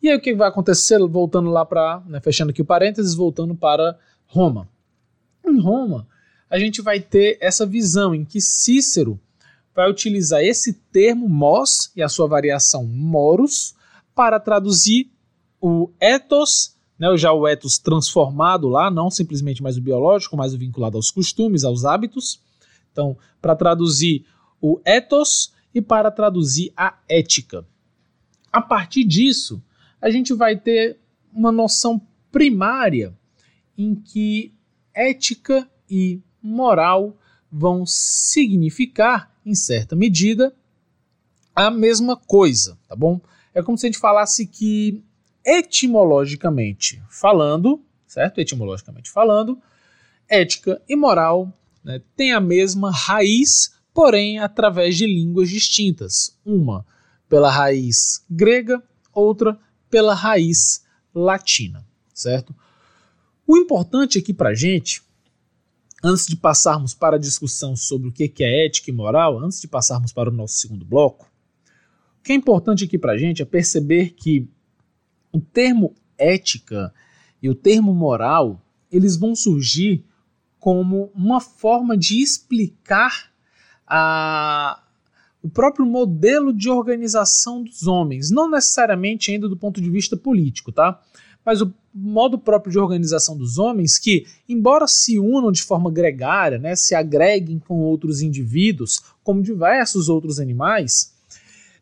E 0.01 0.09
aí 0.09 0.15
o 0.15 0.21
que 0.21 0.33
vai 0.33 0.47
acontecer, 0.47 0.97
voltando 1.07 1.49
lá 1.49 1.65
para, 1.65 2.01
né, 2.07 2.19
fechando 2.21 2.51
aqui 2.51 2.61
o 2.61 2.65
parênteses, 2.65 3.13
voltando 3.13 3.55
para 3.55 3.97
Roma. 4.25 4.69
Em 5.45 5.59
Roma, 5.59 6.07
a 6.49 6.57
gente 6.57 6.81
vai 6.81 6.99
ter 6.99 7.37
essa 7.41 7.65
visão 7.65 8.15
em 8.15 8.23
que 8.23 8.39
Cícero 8.39 9.19
vai 9.75 9.89
utilizar 9.89 10.41
esse 10.41 10.73
termo 10.73 11.27
mos 11.29 11.91
e 11.95 12.01
a 12.01 12.09
sua 12.09 12.27
variação 12.27 12.85
moros 12.85 13.75
para 14.15 14.39
traduzir 14.39 15.11
o 15.61 15.89
ethos, 15.99 16.75
né, 16.97 17.15
já 17.17 17.31
o 17.31 17.47
ethos 17.47 17.77
transformado 17.77 18.67
lá, 18.67 18.89
não 18.89 19.09
simplesmente 19.09 19.61
mais 19.61 19.77
o 19.77 19.81
biológico, 19.81 20.35
mas 20.35 20.53
o 20.53 20.57
vinculado 20.57 20.97
aos 20.97 21.11
costumes, 21.11 21.63
aos 21.63 21.85
hábitos. 21.85 22.41
Então, 22.91 23.17
para 23.41 23.55
traduzir 23.55 24.25
o 24.61 24.79
ethos 24.85 25.53
e 25.73 25.81
para 25.81 26.11
traduzir 26.11 26.71
a 26.75 26.97
ética. 27.07 27.65
A 28.51 28.61
partir 28.61 29.03
disso, 29.03 29.61
a 30.01 30.09
gente 30.09 30.33
vai 30.33 30.57
ter 30.57 30.97
uma 31.33 31.51
noção 31.51 32.01
primária 32.31 33.13
em 33.77 33.95
que 33.95 34.53
ética 34.93 35.69
e 35.89 36.19
moral 36.41 37.17
vão 37.51 37.85
significar, 37.85 39.33
em 39.45 39.55
certa 39.55 39.95
medida, 39.95 40.53
a 41.55 41.71
mesma 41.71 42.15
coisa, 42.15 42.77
tá 42.87 42.95
bom? 42.95 43.19
É 43.53 43.61
como 43.61 43.77
se 43.77 43.85
a 43.85 43.89
gente 43.89 43.99
falasse 43.99 44.45
que, 44.45 45.03
etimologicamente 45.43 47.01
falando, 47.09 47.83
certo? 48.05 48.39
Etimologicamente 48.39 49.09
falando, 49.09 49.59
ética 50.27 50.81
e 50.87 50.95
moral 50.95 51.51
né, 51.83 52.01
têm 52.15 52.31
a 52.31 52.39
mesma 52.39 52.91
raiz, 52.91 53.75
porém 53.99 54.39
através 54.39 54.95
de 54.95 55.05
línguas 55.05 55.49
distintas. 55.49 56.39
Uma 56.45 56.85
pela 57.27 57.51
raiz 57.51 58.23
grega, 58.29 58.81
outra 59.13 59.59
pela 59.89 60.13
raiz 60.13 60.85
latina, 61.13 61.85
certo? 62.13 62.55
O 63.45 63.57
importante 63.57 64.17
aqui 64.17 64.33
para 64.33 64.53
gente 64.53 65.03
antes 66.01 66.27
de 66.27 66.37
passarmos 66.37 66.93
para 66.93 67.17
a 67.17 67.19
discussão 67.19 67.75
sobre 67.75 68.07
o 68.07 68.11
que 68.13 68.31
é 68.41 68.65
ética 68.65 68.89
e 68.89 68.93
moral, 68.93 69.37
antes 69.37 69.59
de 69.59 69.67
passarmos 69.67 70.13
para 70.13 70.29
o 70.29 70.33
nosso 70.33 70.59
segundo 70.59 70.85
bloco, 70.85 71.29
o 72.19 72.23
que 72.23 72.31
é 72.31 72.35
importante 72.35 72.85
aqui 72.85 72.97
para 72.97 73.11
a 73.11 73.17
gente 73.17 73.41
é 73.41 73.45
perceber 73.45 74.11
que 74.11 74.47
o 75.29 75.41
termo 75.41 75.93
ética 76.17 76.93
e 77.41 77.49
o 77.49 77.55
termo 77.55 77.93
moral 77.93 78.65
eles 78.89 79.17
vão 79.17 79.35
surgir 79.35 80.05
como 80.57 81.11
uma 81.13 81.41
forma 81.41 81.97
de 81.97 82.23
explicar 82.23 83.28
a, 83.89 84.83
o 85.41 85.49
próprio 85.49 85.85
modelo 85.85 86.53
de 86.53 86.69
organização 86.69 87.63
dos 87.63 87.87
homens, 87.87 88.29
não 88.29 88.49
necessariamente 88.49 89.31
ainda 89.31 89.49
do 89.49 89.57
ponto 89.57 89.81
de 89.81 89.89
vista 89.89 90.15
político, 90.15 90.71
tá? 90.71 91.01
Mas 91.43 91.61
o 91.61 91.73
modo 91.93 92.37
próprio 92.37 92.71
de 92.71 92.77
organização 92.77 93.35
dos 93.35 93.57
homens 93.57 93.97
que, 93.97 94.25
embora 94.47 94.87
se 94.87 95.17
unam 95.17 95.51
de 95.51 95.63
forma 95.63 95.89
gregária, 95.89 96.59
né, 96.59 96.75
se 96.75 96.93
agreguem 96.93 97.57
com 97.57 97.79
outros 97.79 98.21
indivíduos, 98.21 99.01
como 99.23 99.41
diversos 99.41 100.09
outros 100.09 100.39
animais, 100.39 101.15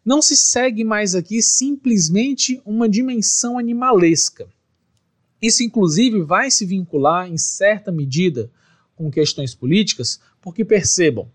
não 0.06 0.22
se 0.22 0.38
segue 0.38 0.86
mais 0.86 1.16
aqui 1.16 1.42
simplesmente 1.42 2.62
uma 2.66 2.88
dimensão 2.88 3.60
animalesca. 3.60 4.48
Isso, 5.42 5.64
inclusive, 5.64 6.22
vai 6.24 6.50
se 6.50 6.66
vincular 6.66 7.30
em 7.30 7.38
certa 7.38 7.92
medida 7.92 8.50
com 8.96 9.12
questões 9.12 9.54
políticas, 9.54 10.20
porque 10.42 10.64
percebam, 10.64 11.30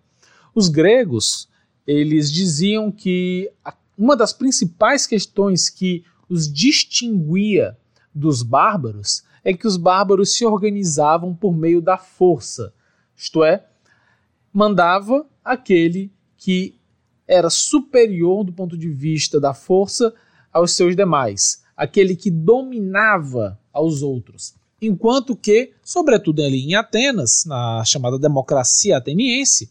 os 0.55 0.69
gregos 0.69 1.49
eles 1.87 2.31
diziam 2.31 2.91
que 2.91 3.51
uma 3.97 4.17
das 4.17 4.33
principais 4.33 5.07
questões 5.07 5.69
que 5.69 6.05
os 6.29 6.51
distinguia 6.51 7.77
dos 8.15 8.43
bárbaros 8.43 9.23
é 9.45 9.53
que 9.53 9.67
os 9.67 9.77
bárbaros 9.77 10.37
se 10.37 10.45
organizavam 10.45 11.35
por 11.35 11.57
meio 11.57 11.83
da 11.83 11.99
força, 11.99 12.73
isto 13.17 13.43
é, 13.43 13.67
mandava 14.53 15.27
aquele 15.45 16.13
que 16.37 16.77
era 17.27 17.51
superior 17.51 18.45
do 18.45 18.53
ponto 18.53 18.77
de 18.77 18.89
vista 18.89 19.41
da 19.41 19.55
força 19.55 20.15
aos 20.53 20.73
seus 20.73 20.95
demais, 20.95 21.63
aquele 21.77 22.15
que 22.15 22.31
dominava 22.31 23.59
aos 23.73 24.03
outros. 24.03 24.55
Enquanto 24.81 25.37
que, 25.37 25.73
sobretudo 25.83 26.43
ali 26.43 26.67
em 26.67 26.75
Atenas, 26.75 27.45
na 27.47 27.85
chamada 27.85 28.19
democracia 28.19 28.97
ateniense, 28.97 29.71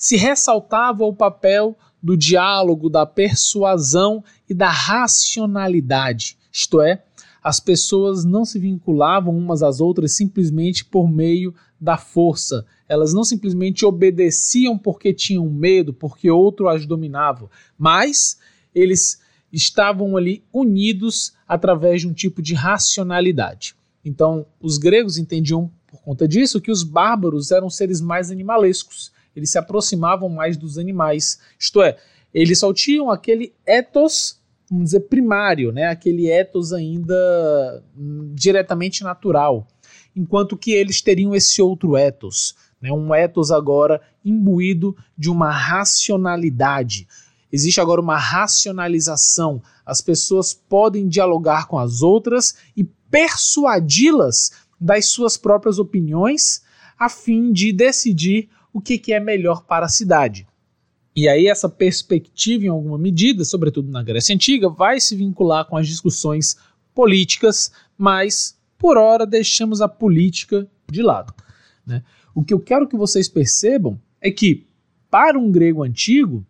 se 0.00 0.16
ressaltava 0.16 1.04
o 1.04 1.14
papel 1.14 1.76
do 2.02 2.16
diálogo, 2.16 2.88
da 2.88 3.04
persuasão 3.04 4.24
e 4.48 4.54
da 4.54 4.70
racionalidade, 4.70 6.38
isto 6.50 6.80
é, 6.80 7.02
as 7.42 7.60
pessoas 7.60 8.24
não 8.24 8.46
se 8.46 8.58
vinculavam 8.58 9.36
umas 9.36 9.62
às 9.62 9.78
outras 9.78 10.12
simplesmente 10.12 10.86
por 10.86 11.06
meio 11.06 11.54
da 11.78 11.98
força. 11.98 12.64
Elas 12.88 13.12
não 13.12 13.24
simplesmente 13.24 13.84
obedeciam 13.84 14.78
porque 14.78 15.12
tinham 15.12 15.48
medo, 15.50 15.92
porque 15.92 16.30
outro 16.30 16.66
as 16.66 16.86
dominava, 16.86 17.50
mas 17.78 18.38
eles 18.74 19.20
estavam 19.52 20.16
ali 20.16 20.42
unidos 20.50 21.34
através 21.46 22.00
de 22.00 22.08
um 22.08 22.14
tipo 22.14 22.40
de 22.40 22.54
racionalidade. 22.54 23.74
Então, 24.02 24.46
os 24.58 24.78
gregos 24.78 25.18
entendiam 25.18 25.70
por 25.86 26.00
conta 26.00 26.26
disso 26.26 26.60
que 26.60 26.70
os 26.70 26.82
bárbaros 26.82 27.50
eram 27.50 27.68
seres 27.68 28.00
mais 28.00 28.30
animalescos. 28.30 29.12
Eles 29.34 29.50
se 29.50 29.58
aproximavam 29.58 30.28
mais 30.28 30.56
dos 30.56 30.78
animais. 30.78 31.40
Isto 31.58 31.82
é, 31.82 31.96
eles 32.32 32.58
só 32.58 32.72
tinham 32.72 33.10
aquele 33.10 33.54
ethos 33.66 34.40
vamos 34.70 34.84
dizer, 34.86 35.00
primário, 35.00 35.72
né? 35.72 35.86
aquele 35.86 36.30
ethos 36.30 36.72
ainda 36.72 37.82
hum, 37.96 38.30
diretamente 38.32 39.02
natural, 39.02 39.66
enquanto 40.14 40.56
que 40.56 40.70
eles 40.70 41.02
teriam 41.02 41.34
esse 41.34 41.60
outro 41.60 41.96
ethos, 41.96 42.54
né? 42.80 42.92
um 42.92 43.12
ethos 43.12 43.50
agora 43.50 44.00
imbuído 44.24 44.96
de 45.18 45.28
uma 45.28 45.50
racionalidade. 45.50 47.08
Existe 47.52 47.80
agora 47.80 48.00
uma 48.00 48.16
racionalização. 48.16 49.60
As 49.84 50.00
pessoas 50.00 50.54
podem 50.54 51.08
dialogar 51.08 51.66
com 51.66 51.76
as 51.76 52.00
outras 52.00 52.54
e 52.76 52.84
persuadi-las 53.10 54.52
das 54.80 55.06
suas 55.06 55.36
próprias 55.36 55.80
opiniões 55.80 56.62
a 56.96 57.08
fim 57.08 57.52
de 57.52 57.72
decidir 57.72 58.48
o 58.72 58.80
que, 58.80 58.98
que 58.98 59.12
é 59.12 59.20
melhor 59.20 59.64
para 59.64 59.86
a 59.86 59.88
cidade. 59.88 60.46
E 61.14 61.28
aí 61.28 61.48
essa 61.48 61.68
perspectiva, 61.68 62.64
em 62.64 62.68
alguma 62.68 62.96
medida, 62.96 63.44
sobretudo 63.44 63.90
na 63.90 64.02
Grécia 64.02 64.34
Antiga, 64.34 64.68
vai 64.68 65.00
se 65.00 65.16
vincular 65.16 65.64
com 65.66 65.76
as 65.76 65.86
discussões 65.86 66.56
políticas, 66.94 67.72
mas 67.98 68.56
por 68.78 68.96
hora 68.96 69.26
deixamos 69.26 69.80
a 69.80 69.88
política 69.88 70.66
de 70.90 71.02
lado. 71.02 71.34
Né? 71.86 72.02
O 72.34 72.44
que 72.44 72.54
eu 72.54 72.60
quero 72.60 72.88
que 72.88 72.96
vocês 72.96 73.28
percebam 73.28 74.00
é 74.20 74.30
que, 74.30 74.66
para 75.10 75.38
um 75.38 75.50
grego 75.50 75.82
antigo, 75.82 76.46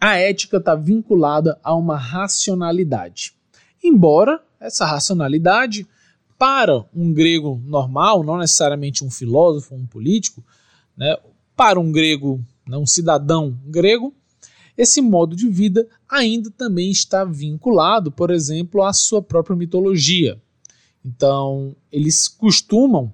a 0.00 0.16
ética 0.16 0.58
está 0.58 0.74
vinculada 0.74 1.58
a 1.62 1.74
uma 1.74 1.96
racionalidade. 1.96 3.34
Embora 3.82 4.42
essa 4.60 4.84
racionalidade, 4.84 5.86
para 6.38 6.84
um 6.94 7.12
grego 7.12 7.60
normal, 7.64 8.24
não 8.24 8.36
necessariamente 8.36 9.04
um 9.04 9.10
filósofo, 9.10 9.74
um 9.74 9.86
político, 9.86 10.44
né, 11.02 11.16
para 11.56 11.80
um 11.80 11.90
grego 11.90 12.40
né, 12.64 12.76
um 12.76 12.86
cidadão 12.86 13.58
grego, 13.66 14.14
esse 14.78 15.00
modo 15.00 15.34
de 15.34 15.48
vida 15.48 15.88
ainda 16.08 16.48
também 16.50 16.92
está 16.92 17.24
vinculado, 17.24 18.12
por 18.12 18.30
exemplo, 18.30 18.84
à 18.84 18.92
sua 18.92 19.20
própria 19.20 19.56
mitologia. 19.56 20.40
Então, 21.04 21.74
eles 21.90 22.28
costumam 22.28 23.12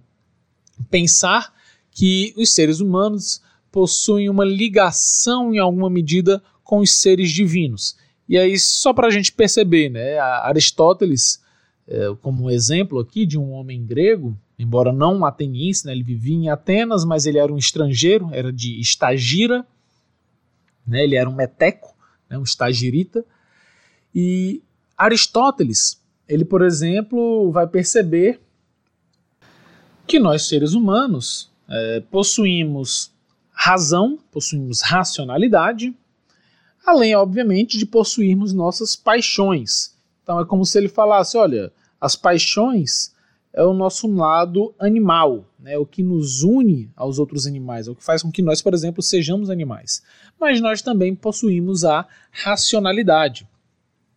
pensar 0.90 1.54
que 1.90 2.34
os 2.36 2.52
seres 2.54 2.78
humanos 2.78 3.40
possuem 3.72 4.28
uma 4.28 4.44
ligação 4.44 5.54
em 5.54 5.58
alguma 5.58 5.88
medida 5.88 6.42
com 6.62 6.80
os 6.80 6.92
seres 6.92 7.30
divinos. 7.30 7.96
E 8.28 8.36
aí, 8.36 8.58
só 8.58 8.92
para 8.92 9.06
a 9.06 9.10
gente 9.10 9.32
perceber, 9.32 9.88
né, 9.88 10.18
Aristóteles, 10.18 11.40
é, 11.86 12.14
como 12.20 12.50
exemplo 12.50 12.98
aqui 12.98 13.24
de 13.24 13.38
um 13.38 13.50
homem 13.50 13.84
grego, 13.84 14.38
embora 14.58 14.92
não 14.92 15.24
ateniense, 15.24 15.86
né, 15.86 15.92
ele 15.92 16.02
vivia 16.02 16.34
em 16.34 16.48
Atenas, 16.48 17.04
mas 17.04 17.26
ele 17.26 17.38
era 17.38 17.52
um 17.52 17.56
estrangeiro, 17.58 18.28
era 18.32 18.52
de 18.52 18.80
Estagira, 18.80 19.64
né, 20.86 21.04
ele 21.04 21.14
era 21.14 21.28
um 21.28 21.34
meteco, 21.34 21.94
né, 22.28 22.36
um 22.36 22.42
estagirita. 22.42 23.24
E 24.14 24.62
Aristóteles, 24.96 26.02
ele, 26.28 26.44
por 26.44 26.62
exemplo, 26.62 27.52
vai 27.52 27.66
perceber 27.66 28.40
que 30.06 30.18
nós, 30.18 30.48
seres 30.48 30.72
humanos, 30.72 31.50
é, 31.68 32.00
possuímos 32.10 33.12
razão, 33.52 34.18
possuímos 34.32 34.80
racionalidade, 34.80 35.94
além, 36.84 37.14
obviamente, 37.14 37.76
de 37.76 37.84
possuirmos 37.84 38.52
nossas 38.52 38.96
paixões. 38.96 39.94
Então 40.22 40.40
é 40.40 40.44
como 40.44 40.64
se 40.64 40.78
ele 40.78 40.88
falasse: 40.88 41.36
olha, 41.36 41.72
as 42.00 42.16
paixões 42.16 43.14
é 43.58 43.64
o 43.64 43.74
nosso 43.74 44.06
lado 44.06 44.72
animal, 44.78 45.44
né? 45.58 45.76
o 45.76 45.84
que 45.84 46.00
nos 46.00 46.44
une 46.44 46.88
aos 46.94 47.18
outros 47.18 47.44
animais, 47.44 47.88
é 47.88 47.90
o 47.90 47.94
que 47.96 48.04
faz 48.04 48.22
com 48.22 48.30
que 48.30 48.40
nós, 48.40 48.62
por 48.62 48.72
exemplo, 48.72 49.02
sejamos 49.02 49.50
animais. 49.50 50.00
Mas 50.38 50.60
nós 50.60 50.80
também 50.80 51.12
possuímos 51.12 51.84
a 51.84 52.06
racionalidade. 52.30 53.48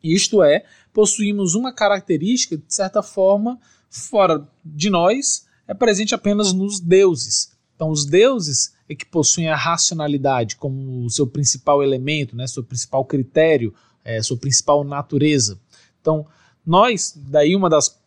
Isto 0.04 0.43
é, 0.43 0.63
possuímos 0.93 1.56
uma 1.56 1.73
característica, 1.73 2.56
de 2.56 2.71
certa 2.71 3.01
forma, 3.01 3.60
fora 3.89 4.47
de 4.63 4.91
nós, 4.91 5.47
é 5.67 5.73
presente 5.73 6.13
apenas 6.13 6.54
nos 6.54 6.80
deuses. 6.80 7.51
Então, 7.75 7.89
os 7.89 8.06
deuses 8.06 8.75
é 8.88 8.93
que 8.93 9.08
possuem 9.08 9.47
a 9.47 9.56
racionalidade 9.56 10.56
como 10.56 11.04
o 11.04 11.10
seu 11.10 11.25
principal 11.25 11.82
elemento, 11.82 12.36
né, 12.36 12.45
seu 12.45 12.63
principal 12.63 13.04
critério, 13.06 13.73
é, 14.06 14.21
sua 14.21 14.38
principal 14.38 14.84
natureza. 14.84 15.60
Então, 15.99 16.27
nós, 16.63 17.17
daí 17.17 17.56
uma 17.56 17.67
das 17.67 18.01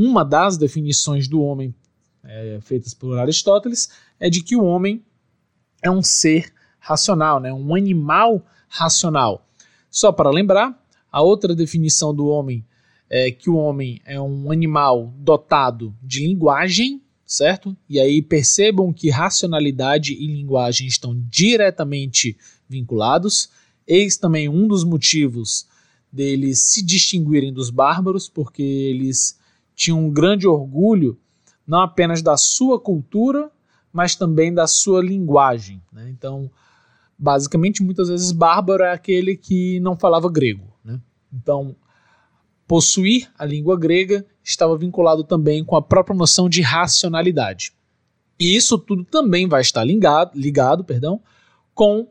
uma 0.00 0.24
das 0.24 0.56
definições 0.56 1.26
do 1.26 1.42
homem 1.42 1.74
é, 2.22 2.60
feitas 2.62 2.94
por 2.94 3.18
Aristóteles 3.18 3.90
é 4.20 4.30
de 4.30 4.44
que 4.44 4.54
o 4.54 4.62
homem 4.62 5.04
é 5.82 5.90
um 5.90 6.04
ser 6.04 6.52
racional, 6.78 7.40
né, 7.40 7.52
um 7.52 7.74
animal 7.74 8.46
racional. 8.68 9.44
Só 9.90 10.12
para 10.12 10.30
lembrar, 10.30 10.80
a 11.10 11.20
outra 11.20 11.52
definição 11.52 12.14
do 12.14 12.28
homem 12.28 12.64
é 13.10 13.32
que 13.32 13.50
o 13.50 13.56
homem 13.56 14.00
é 14.04 14.20
um 14.20 14.52
animal 14.52 15.12
dotado 15.16 15.92
de 16.00 16.24
linguagem, 16.24 17.02
certo? 17.26 17.76
E 17.88 17.98
aí 17.98 18.22
percebam 18.22 18.92
que 18.92 19.10
racionalidade 19.10 20.12
e 20.12 20.28
linguagem 20.28 20.86
estão 20.86 21.20
diretamente 21.28 22.36
vinculados. 22.68 23.50
Eis 23.84 24.16
também 24.16 24.48
um 24.48 24.68
dos 24.68 24.84
motivos 24.84 25.66
deles 26.12 26.70
se 26.70 26.82
distinguirem 26.82 27.52
dos 27.52 27.68
bárbaros, 27.68 28.28
porque 28.28 28.62
eles 28.62 29.38
tinha 29.78 29.94
um 29.94 30.10
grande 30.10 30.44
orgulho 30.44 31.16
não 31.64 31.80
apenas 31.80 32.20
da 32.20 32.36
sua 32.36 32.80
cultura, 32.80 33.48
mas 33.92 34.16
também 34.16 34.52
da 34.52 34.66
sua 34.66 35.00
linguagem. 35.00 35.80
Né? 35.92 36.10
Então, 36.10 36.50
basicamente, 37.16 37.80
muitas 37.80 38.08
vezes, 38.08 38.32
bárbaro 38.32 38.82
é 38.82 38.90
aquele 38.90 39.36
que 39.36 39.78
não 39.78 39.96
falava 39.96 40.28
grego. 40.28 40.66
Né? 40.84 41.00
Então, 41.32 41.76
possuir 42.66 43.30
a 43.38 43.44
língua 43.44 43.78
grega 43.78 44.26
estava 44.42 44.76
vinculado 44.76 45.22
também 45.22 45.64
com 45.64 45.76
a 45.76 45.82
própria 45.82 46.16
noção 46.16 46.48
de 46.48 46.60
racionalidade. 46.60 47.72
E 48.40 48.56
isso 48.56 48.78
tudo 48.78 49.04
também 49.04 49.46
vai 49.46 49.60
estar 49.60 49.84
ligado, 49.84 50.32
ligado 50.34 50.82
perdão, 50.82 51.22
com 51.72 52.08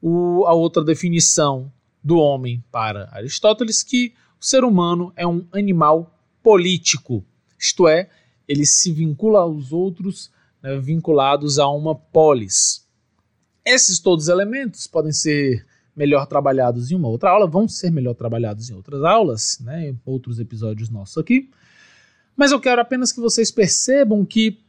o, 0.00 0.46
a 0.46 0.54
outra 0.54 0.82
definição 0.82 1.70
do 2.02 2.16
homem 2.16 2.64
para 2.72 3.10
Aristóteles, 3.12 3.82
que 3.82 4.14
o 4.40 4.44
ser 4.44 4.64
humano 4.64 5.12
é 5.16 5.26
um 5.26 5.46
animal 5.52 6.16
político, 6.42 7.24
isto 7.58 7.86
é, 7.86 8.08
ele 8.48 8.66
se 8.66 8.92
vincula 8.92 9.40
aos 9.40 9.72
outros 9.72 10.30
né, 10.62 10.78
vinculados 10.78 11.58
a 11.58 11.68
uma 11.68 11.94
polis. 11.94 12.86
Esses 13.64 13.98
todos 13.98 14.24
os 14.24 14.28
elementos 14.28 14.86
podem 14.86 15.12
ser 15.12 15.66
melhor 15.94 16.26
trabalhados 16.26 16.90
em 16.90 16.94
uma 16.94 17.08
outra 17.08 17.30
aula, 17.30 17.46
vão 17.46 17.68
ser 17.68 17.90
melhor 17.90 18.14
trabalhados 18.14 18.70
em 18.70 18.74
outras 18.74 19.02
aulas, 19.02 19.58
né, 19.60 19.90
em 19.90 20.00
outros 20.04 20.38
episódios 20.40 20.88
nossos 20.88 21.18
aqui. 21.18 21.50
Mas 22.36 22.52
eu 22.52 22.60
quero 22.60 22.80
apenas 22.80 23.12
que 23.12 23.20
vocês 23.20 23.50
percebam 23.50 24.24
que 24.24 24.60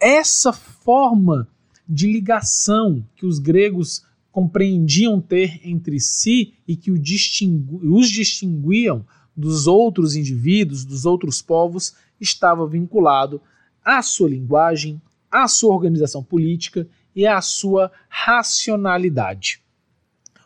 essa 0.00 0.52
forma 0.52 1.46
de 1.88 2.10
ligação 2.10 3.06
que 3.14 3.24
os 3.24 3.38
gregos 3.38 4.04
compreendiam 4.32 5.20
ter 5.20 5.60
entre 5.62 6.00
si 6.00 6.54
e 6.66 6.74
que 6.74 6.90
os 6.90 8.10
distinguiam 8.10 9.06
dos 9.36 9.66
outros 9.66 10.14
indivíduos, 10.14 10.84
dos 10.84 11.04
outros 11.04 11.40
povos, 11.40 11.94
estava 12.20 12.66
vinculado 12.66 13.40
à 13.84 14.02
sua 14.02 14.28
linguagem, 14.28 15.00
à 15.30 15.48
sua 15.48 15.74
organização 15.74 16.22
política 16.22 16.86
e 17.14 17.26
à 17.26 17.40
sua 17.40 17.90
racionalidade. 18.08 19.60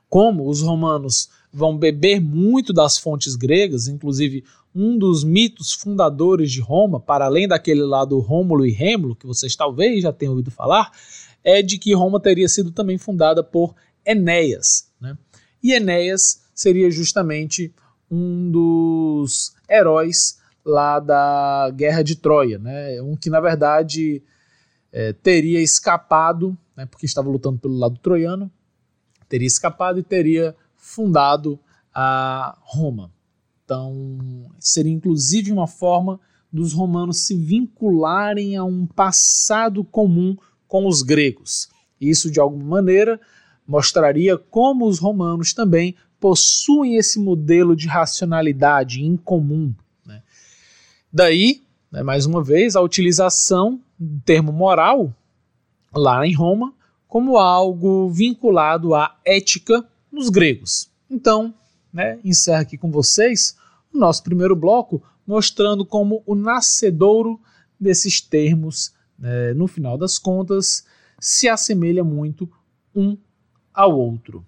Como 0.09 0.49
os 0.49 0.63
romanos 0.63 1.29
vão 1.53 1.77
beber 1.77 2.21
muito 2.21 2.73
das 2.73 2.99
fontes 2.99 3.35
gregas, 3.35 3.89
inclusive 3.89 4.45
um 4.75 4.99
dos 4.99 5.25
mitos 5.25 5.73
fundadores 5.73 6.53
de 6.53 6.61
Roma, 6.61 7.01
para 7.01 7.25
além 7.25 7.49
daquele 7.49 7.83
lá 7.83 8.05
do 8.05 8.19
Rômulo 8.19 8.67
e 8.67 8.71
Rêmulo, 8.71 9.17
que 9.17 9.27
vocês 9.27 9.57
talvez 9.57 10.03
já 10.03 10.13
tenham 10.13 10.33
ouvido 10.33 10.51
falar, 10.51 10.93
é 11.43 11.63
de 11.63 11.79
que 11.79 11.95
Roma 11.95 12.21
teria 12.21 12.49
sido 12.49 12.71
também 12.71 12.99
fundada 12.99 13.43
por 13.43 13.75
Enéas. 14.05 14.91
Né? 15.01 15.17
E 15.63 15.73
Enéas 15.73 16.43
seria 16.55 16.91
justamente 16.91 17.73
um 18.11 18.51
dos 18.51 19.55
heróis 19.69 20.39
lá 20.65 20.99
da 20.99 21.71
Guerra 21.75 22.03
de 22.03 22.17
Troia, 22.17 22.59
né? 22.59 23.01
Um 23.03 23.17
que 23.17 23.31
na 23.31 23.41
verdade 23.41 24.23
é, 24.93 25.13
teria 25.13 25.61
escapado, 25.61 26.57
né, 26.77 26.87
porque 26.87 27.07
estava 27.07 27.29
lutando 27.29 27.59
pelo 27.59 27.79
lado 27.79 27.99
troiano, 27.99 28.51
teria 29.29 29.47
escapado 29.47 29.99
e 29.99 30.03
teria 30.03 30.57
fundado 30.75 31.59
a 31.95 32.57
Roma. 32.63 33.13
Então, 33.65 34.49
seria 34.59 34.93
inclusive 34.93 35.51
uma 35.51 35.67
forma 35.67 36.21
dos 36.53 36.73
romanos 36.73 37.19
se 37.19 37.37
vincularem 37.37 38.57
a 38.57 38.65
um 38.65 38.87
passado 38.87 39.85
comum 39.85 40.37
com 40.69 40.87
os 40.87 41.03
gregos. 41.03 41.69
Isso, 42.01 42.31
de 42.31 42.39
alguma 42.39 42.65
maneira, 42.65 43.21
mostraria 43.67 44.39
como 44.39 44.87
os 44.87 44.99
romanos 44.99 45.53
também 45.53 45.97
possuem 46.21 46.97
esse 46.97 47.19
modelo 47.19 47.77
de 47.77 47.87
racionalidade 47.87 49.03
em 49.03 49.17
comum. 49.17 49.75
Né? 50.05 50.23
Daí, 51.13 51.63
né, 51.91 52.03
mais 52.03 52.27
uma 52.27 52.43
vez, 52.43 52.77
a 52.77 52.81
utilização 52.81 53.81
do 53.99 54.21
termo 54.21 54.53
moral 54.53 55.15
lá 55.95 56.27
em 56.27 56.35
Roma 56.35 56.75
como 57.07 57.39
algo 57.39 58.11
vinculado 58.11 58.95
à 58.95 59.17
ética 59.25 59.87
nos 60.11 60.29
gregos. 60.29 60.91
Então, 61.09 61.55
né, 61.93 62.19
encerro 62.25 62.61
aqui 62.61 62.77
com 62.77 62.91
vocês 62.91 63.57
o 63.93 63.99
nosso 63.99 64.23
primeiro 64.23 64.57
bloco, 64.57 65.03
mostrando 65.27 65.85
como 65.85 66.23
o 66.27 66.35
nascedouro 66.35 67.41
desses 67.79 68.21
termos, 68.21 68.93
né, 69.19 69.55
no 69.55 69.67
final 69.67 69.97
das 69.97 70.19
contas, 70.19 70.85
se 71.19 71.49
assemelha 71.49 72.05
muito 72.05 72.51
um 72.95 73.17
ao 73.73 73.99
outro. 73.99 74.45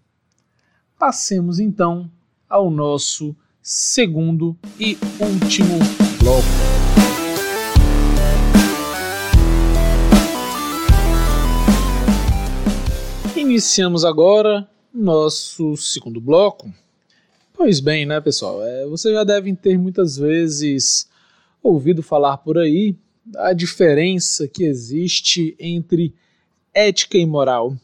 Passemos 0.98 1.60
então 1.60 2.10
ao 2.50 2.68
nosso 2.72 3.36
segundo 3.62 4.58
e 4.80 4.98
último 5.20 5.78
bloco. 6.18 6.42
Iniciamos 13.36 14.04
agora 14.04 14.68
nosso 14.92 15.76
segundo 15.76 16.20
bloco. 16.20 16.68
Pois 17.54 17.78
bem, 17.78 18.04
né, 18.04 18.20
pessoal? 18.20 18.60
É, 18.64 18.84
vocês 18.86 19.14
já 19.14 19.22
devem 19.22 19.54
ter 19.54 19.78
muitas 19.78 20.16
vezes 20.16 21.08
ouvido 21.62 22.02
falar 22.02 22.38
por 22.38 22.58
aí 22.58 22.96
da 23.24 23.52
diferença 23.52 24.48
que 24.48 24.64
existe 24.64 25.54
entre 25.60 26.12
ética 26.74 27.16
e 27.16 27.24
moral. 27.24 27.76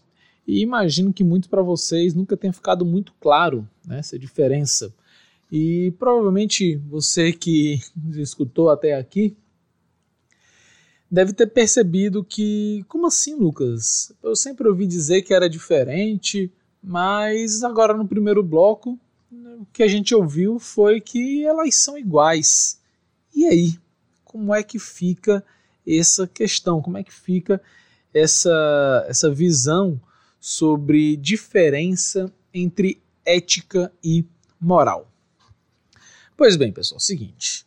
E 0.47 0.61
imagino 0.61 1.13
que 1.13 1.25
muito 1.25 1.49
para 1.49 1.63
vocês 1.63 2.15
nunca 2.15 2.37
tenha 2.37 2.53
ficado 2.53 2.85
muito 2.85 3.13
claro 3.21 3.69
né, 3.87 3.99
essa 3.99 4.19
diferença. 4.19 4.95
E 5.51 5.93
provavelmente 5.99 6.77
você 6.77 7.33
que 7.33 7.81
escutou 8.17 8.71
até 8.71 8.95
aqui 8.95 9.37
deve 11.11 11.33
ter 11.33 11.47
percebido 11.47 12.25
que, 12.25 12.85
como 12.89 13.07
assim, 13.07 13.37
Lucas? 13.37 14.13
Eu 14.23 14.35
sempre 14.35 14.69
ouvi 14.69 14.87
dizer 14.87 15.23
que 15.23 15.33
era 15.33 15.49
diferente, 15.49 16.53
mas 16.83 17.63
agora 17.63 17.97
no 17.97 18.09
primeiro 18.09 18.43
bloco 18.43 18.99
o 19.31 19.67
que 19.73 19.83
a 19.83 19.89
gente 19.89 20.15
ouviu 20.15 20.59
foi 20.59 21.01
que 21.01 21.45
elas 21.45 21.75
são 21.77 21.97
iguais. 21.97 22.81
E 23.35 23.47
aí, 23.47 23.79
como 24.25 24.55
é 24.55 24.63
que 24.63 24.79
fica 24.79 25.45
essa 25.87 26.27
questão? 26.27 26.83
Como 26.83 26.99
é 26.99 27.05
que 27.05 27.13
fica 27.13 27.61
essa, 28.13 29.07
essa 29.09 29.31
visão 29.31 30.01
sobre 30.45 31.17
diferença 31.17 32.31
entre 32.53 33.01
ética 33.25 33.91
e 34.05 34.27
moral. 34.61 35.11
Pois 36.37 36.55
bem, 36.55 36.71
pessoal, 36.71 37.01
seguinte. 37.01 37.65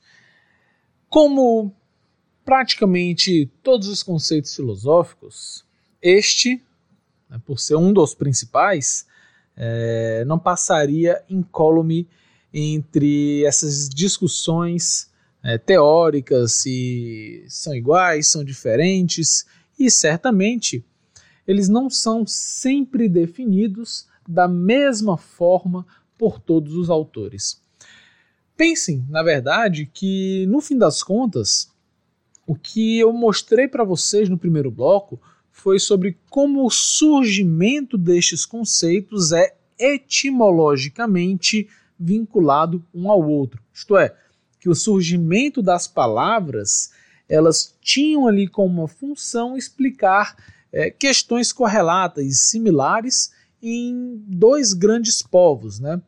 Como 1.09 1.75
praticamente 2.45 3.51
todos 3.63 3.87
os 3.87 4.03
conceitos 4.03 4.55
filosóficos, 4.55 5.65
este, 5.99 6.63
né, 7.27 7.41
por 7.43 7.59
ser 7.59 7.77
um 7.77 7.91
dos 7.91 8.13
principais, 8.13 9.07
é, 9.55 10.23
não 10.25 10.37
passaria 10.37 11.23
incólume 11.27 12.07
entre 12.53 13.43
essas 13.43 13.89
discussões 13.89 15.09
é, 15.43 15.57
teóricas 15.57 16.51
se 16.51 17.43
são 17.47 17.73
iguais, 17.73 18.27
são 18.27 18.43
diferentes, 18.43 19.47
e 19.79 19.89
certamente 19.89 20.85
eles 21.47 21.69
não 21.69 21.89
são 21.89 22.27
sempre 22.27 23.07
definidos 23.07 24.05
da 24.27 24.47
mesma 24.47 25.17
forma 25.17 25.87
por 26.17 26.39
todos 26.39 26.75
os 26.75 26.89
autores. 26.89 27.61
Pensem, 28.57 29.05
na 29.09 29.23
verdade, 29.23 29.89
que 29.91 30.45
no 30.47 30.59
fim 30.59 30.77
das 30.77 31.01
contas, 31.01 31.71
o 32.45 32.55
que 32.55 32.99
eu 32.99 33.13
mostrei 33.13 33.67
para 33.67 33.83
vocês 33.83 34.27
no 34.27 34.37
primeiro 34.37 34.71
bloco 34.71 35.21
foi 35.51 35.79
sobre 35.79 36.17
como 36.29 36.65
o 36.65 36.69
surgimento 36.69 37.97
destes 37.97 38.45
conceitos 38.45 39.31
é 39.31 39.55
etimologicamente 39.79 41.69
vinculado 41.99 42.83
um 42.93 43.09
ao 43.09 43.27
outro. 43.27 43.61
Isto 43.73 43.95
é, 43.97 44.15
que 44.59 44.69
o 44.69 44.75
surgimento 44.75 45.61
das 45.61 45.87
palavras 45.87 46.91
elas 47.29 47.75
tinham 47.81 48.27
ali 48.27 48.47
como 48.47 48.79
uma 48.81 48.87
função 48.87 49.57
explicar 49.57 50.35
é, 50.71 50.89
questões 50.89 51.51
correlatas 51.51 52.25
e 52.25 52.31
similares 52.31 53.31
em 53.61 54.21
dois 54.27 54.73
grandes 54.73 55.21
povos. 55.21 55.79
Né? 55.79 56.01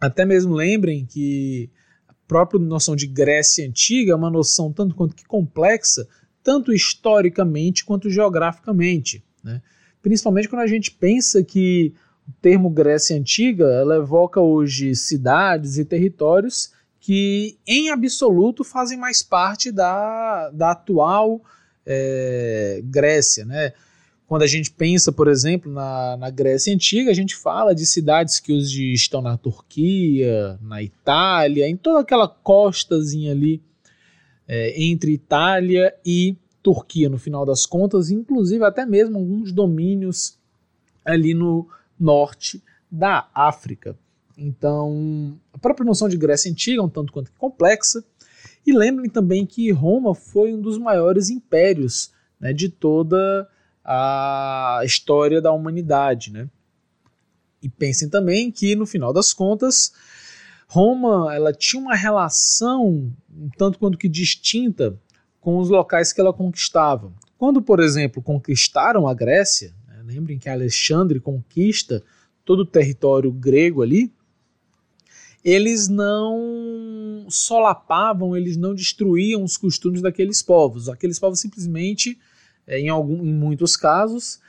Até 0.00 0.24
mesmo 0.24 0.54
lembrem 0.54 1.04
que 1.04 1.70
a 2.08 2.14
própria 2.26 2.60
noção 2.60 2.96
de 2.96 3.06
Grécia 3.06 3.66
Antiga 3.66 4.12
é 4.12 4.16
uma 4.16 4.30
noção 4.30 4.72
tanto 4.72 4.94
quanto 4.94 5.14
que 5.14 5.24
complexa, 5.24 6.06
tanto 6.42 6.72
historicamente 6.72 7.84
quanto 7.84 8.08
geograficamente. 8.08 9.24
Né? 9.42 9.60
Principalmente 10.02 10.48
quando 10.48 10.62
a 10.62 10.66
gente 10.66 10.90
pensa 10.90 11.42
que 11.42 11.94
o 12.26 12.32
termo 12.40 12.70
Grécia 12.70 13.16
Antiga 13.16 13.64
ela 13.64 13.96
evoca 13.96 14.40
hoje 14.40 14.94
cidades 14.94 15.76
e 15.78 15.84
territórios 15.84 16.72
que, 17.00 17.58
em 17.66 17.90
absoluto, 17.90 18.62
fazem 18.62 18.98
mais 18.98 19.22
parte 19.22 19.72
da, 19.72 20.50
da 20.50 20.72
atual 20.72 21.42
é, 21.86 22.80
Grécia, 22.84 23.44
né? 23.44 23.72
Quando 24.26 24.42
a 24.42 24.46
gente 24.46 24.70
pensa, 24.70 25.10
por 25.10 25.26
exemplo, 25.26 25.72
na, 25.72 26.16
na 26.16 26.30
Grécia 26.30 26.72
Antiga, 26.72 27.10
a 27.10 27.14
gente 27.14 27.34
fala 27.34 27.74
de 27.74 27.84
cidades 27.84 28.38
que 28.38 28.52
hoje 28.52 28.92
estão 28.92 29.20
na 29.20 29.36
Turquia, 29.36 30.56
na 30.62 30.80
Itália, 30.80 31.68
em 31.68 31.76
toda 31.76 32.00
aquela 32.00 32.28
costazinha 32.28 33.32
ali 33.32 33.60
é, 34.46 34.80
entre 34.84 35.12
Itália 35.12 35.92
e 36.06 36.36
Turquia, 36.62 37.08
no 37.08 37.18
final 37.18 37.44
das 37.44 37.66
contas, 37.66 38.10
inclusive 38.10 38.64
até 38.64 38.86
mesmo 38.86 39.18
alguns 39.18 39.50
domínios 39.50 40.38
ali 41.04 41.34
no 41.34 41.66
norte 41.98 42.62
da 42.90 43.28
África. 43.34 43.98
Então, 44.36 45.38
a 45.52 45.58
própria 45.58 45.84
noção 45.84 46.08
de 46.08 46.16
Grécia 46.16 46.50
Antiga 46.50 46.80
é 46.80 46.84
um 46.84 46.88
tanto 46.88 47.12
quanto 47.12 47.32
complexa, 47.32 48.04
e 48.66 48.72
lembrem 48.72 49.08
também 49.08 49.46
que 49.46 49.70
Roma 49.70 50.14
foi 50.14 50.52
um 50.52 50.60
dos 50.60 50.78
maiores 50.78 51.30
impérios 51.30 52.12
né, 52.38 52.52
de 52.52 52.68
toda 52.68 53.48
a 53.84 54.80
história 54.84 55.40
da 55.40 55.52
humanidade. 55.52 56.32
Né? 56.32 56.48
E 57.62 57.68
pensem 57.68 58.08
também 58.08 58.50
que, 58.50 58.74
no 58.76 58.86
final 58.86 59.12
das 59.12 59.32
contas, 59.32 59.92
Roma 60.66 61.34
ela 61.34 61.52
tinha 61.52 61.82
uma 61.82 61.94
relação 61.94 63.12
um 63.28 63.48
tanto 63.56 63.78
quanto 63.78 63.98
que 63.98 64.08
distinta 64.08 64.98
com 65.40 65.58
os 65.58 65.68
locais 65.68 66.12
que 66.12 66.20
ela 66.20 66.32
conquistava. 66.32 67.12
Quando, 67.38 67.62
por 67.62 67.80
exemplo, 67.80 68.22
conquistaram 68.22 69.08
a 69.08 69.14
Grécia, 69.14 69.74
né, 69.88 70.02
lembrem 70.04 70.38
que 70.38 70.48
Alexandre 70.48 71.18
conquista 71.18 72.02
todo 72.44 72.60
o 72.60 72.66
território 72.66 73.32
grego 73.32 73.82
ali, 73.82 74.12
eles 75.44 75.88
não 75.88 77.26
solapavam, 77.28 78.36
eles 78.36 78.56
não 78.56 78.74
destruíam 78.74 79.42
os 79.42 79.56
costumes 79.56 80.02
daqueles 80.02 80.42
povos. 80.42 80.88
Aqueles 80.88 81.18
povos 81.18 81.40
simplesmente, 81.40 82.18
é, 82.66 82.78
em, 82.78 82.88
algum, 82.88 83.24
em 83.24 83.32
muitos 83.32 83.76
casos, 83.76 84.40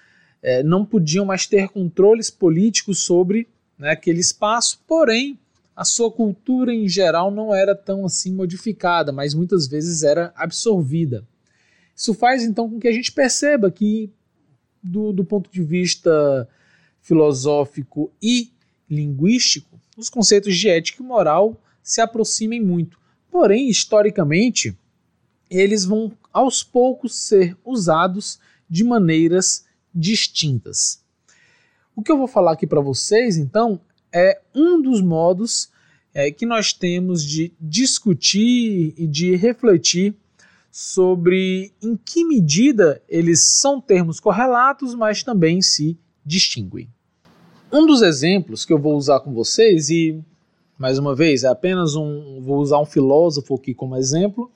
é, 0.41 0.63
não 0.63 0.85
podiam 0.85 1.25
mais 1.25 1.45
ter 1.45 1.69
controles 1.69 2.29
políticos 2.29 3.03
sobre 3.03 3.47
né, 3.77 3.91
aquele 3.91 4.19
espaço, 4.19 4.81
porém 4.87 5.39
a 5.75 5.85
sua 5.85 6.11
cultura 6.11 6.73
em 6.73 6.87
geral 6.87 7.31
não 7.31 7.53
era 7.55 7.73
tão 7.73 8.05
assim 8.05 8.33
modificada, 8.33 9.11
mas 9.11 9.33
muitas 9.33 9.67
vezes 9.67 10.03
era 10.03 10.33
absorvida. 10.35 11.25
Isso 11.95 12.13
faz 12.13 12.43
então 12.43 12.69
com 12.69 12.79
que 12.79 12.87
a 12.87 12.91
gente 12.91 13.11
perceba 13.11 13.71
que, 13.71 14.11
do, 14.83 15.13
do 15.13 15.23
ponto 15.23 15.49
de 15.51 15.63
vista 15.63 16.47
filosófico 16.99 18.11
e 18.21 18.51
linguístico, 18.89 19.70
os 19.97 20.09
conceitos 20.09 20.55
de 20.57 20.69
ética 20.69 21.01
e 21.01 21.05
moral 21.05 21.61
se 21.83 22.01
aproximem 22.01 22.61
muito. 22.61 22.99
Porém, 23.29 23.69
historicamente, 23.69 24.77
eles 25.49 25.85
vão 25.85 26.11
aos 26.31 26.63
poucos 26.63 27.15
ser 27.15 27.57
usados 27.63 28.39
de 28.69 28.83
maneiras 28.83 29.65
distintas. 29.93 31.01
O 31.95 32.01
que 32.01 32.11
eu 32.11 32.17
vou 32.17 32.27
falar 32.27 32.53
aqui 32.53 32.65
para 32.65 32.79
vocês, 32.79 33.37
então, 33.37 33.79
é 34.13 34.41
um 34.55 34.81
dos 34.81 35.01
modos 35.01 35.69
é, 36.13 36.31
que 36.31 36.45
nós 36.45 36.73
temos 36.73 37.23
de 37.23 37.53
discutir 37.59 38.93
e 38.97 39.07
de 39.07 39.35
refletir 39.35 40.15
sobre 40.71 41.73
em 41.81 41.97
que 41.97 42.23
medida 42.23 43.01
eles 43.09 43.41
são 43.41 43.81
termos 43.81 44.19
correlatos, 44.19 44.95
mas 44.95 45.21
também 45.21 45.61
se 45.61 45.97
distinguem. 46.25 46.89
Um 47.71 47.85
dos 47.85 48.01
exemplos 48.01 48.65
que 48.65 48.73
eu 48.73 48.77
vou 48.77 48.97
usar 48.97 49.21
com 49.21 49.33
vocês, 49.33 49.89
e 49.89 50.21
mais 50.77 50.99
uma 50.99 51.15
vez, 51.15 51.45
é 51.45 51.47
apenas 51.47 51.95
um. 51.95 52.41
Vou 52.41 52.59
usar 52.59 52.79
um 52.79 52.85
filósofo 52.85 53.55
aqui 53.55 53.73
como 53.73 53.95
exemplo 53.95 54.51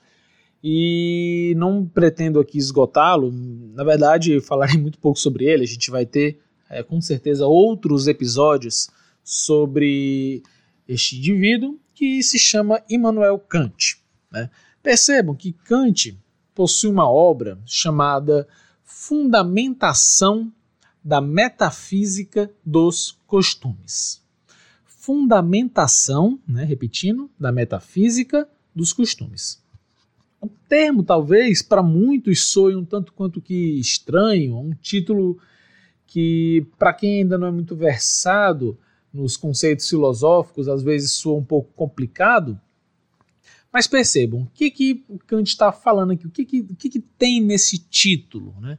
e 0.62 1.54
não 1.56 1.86
pretendo 1.86 2.38
aqui 2.38 2.58
esgotá-lo. 2.58 3.32
Na 3.32 3.84
verdade, 3.84 4.38
falarei 4.40 4.76
muito 4.76 4.98
pouco 4.98 5.18
sobre 5.18 5.46
ele. 5.46 5.64
A 5.64 5.66
gente 5.66 5.90
vai 5.90 6.04
ter, 6.04 6.40
é, 6.68 6.82
com 6.82 7.00
certeza, 7.00 7.46
outros 7.46 8.06
episódios 8.06 8.90
sobre 9.24 10.42
este 10.86 11.16
indivíduo 11.16 11.78
que 11.94 12.22
se 12.22 12.38
chama 12.38 12.82
Immanuel 12.90 13.38
Kant. 13.38 13.96
Né? 14.30 14.50
Percebam 14.82 15.34
que 15.34 15.52
Kant 15.52 16.18
possui 16.54 16.90
uma 16.90 17.10
obra 17.10 17.58
chamada 17.64 18.46
Fundamentação 18.84 20.52
da 21.06 21.20
Metafísica 21.20 22.50
dos 22.64 23.16
Costumes. 23.28 24.20
Fundamentação, 24.84 26.40
né, 26.48 26.64
repetindo, 26.64 27.30
da 27.38 27.52
metafísica 27.52 28.48
dos 28.74 28.92
costumes. 28.92 29.62
O 30.40 30.48
termo, 30.68 31.04
talvez, 31.04 31.62
para 31.62 31.80
muitos 31.80 32.50
soe 32.50 32.74
um 32.74 32.84
tanto 32.84 33.12
quanto 33.12 33.40
que 33.40 33.78
estranho, 33.78 34.58
um 34.58 34.74
título 34.74 35.38
que, 36.08 36.66
para 36.76 36.92
quem 36.92 37.20
ainda 37.20 37.38
não 37.38 37.46
é 37.46 37.52
muito 37.52 37.76
versado 37.76 38.76
nos 39.12 39.36
conceitos 39.36 39.88
filosóficos, 39.88 40.66
às 40.66 40.82
vezes 40.82 41.12
soa 41.12 41.38
um 41.38 41.44
pouco 41.44 41.72
complicado, 41.76 42.60
mas 43.72 43.86
percebam, 43.86 44.40
o 44.40 44.50
que, 44.52 44.72
que 44.72 45.04
o 45.08 45.20
Kant 45.20 45.48
está 45.48 45.70
falando 45.70 46.10
aqui? 46.10 46.26
O 46.26 46.30
que, 46.30 46.44
que, 46.44 46.60
o 46.62 46.74
que, 46.74 46.88
que 46.88 47.00
tem 47.00 47.40
nesse 47.40 47.78
título? 47.78 48.56
Né? 48.60 48.76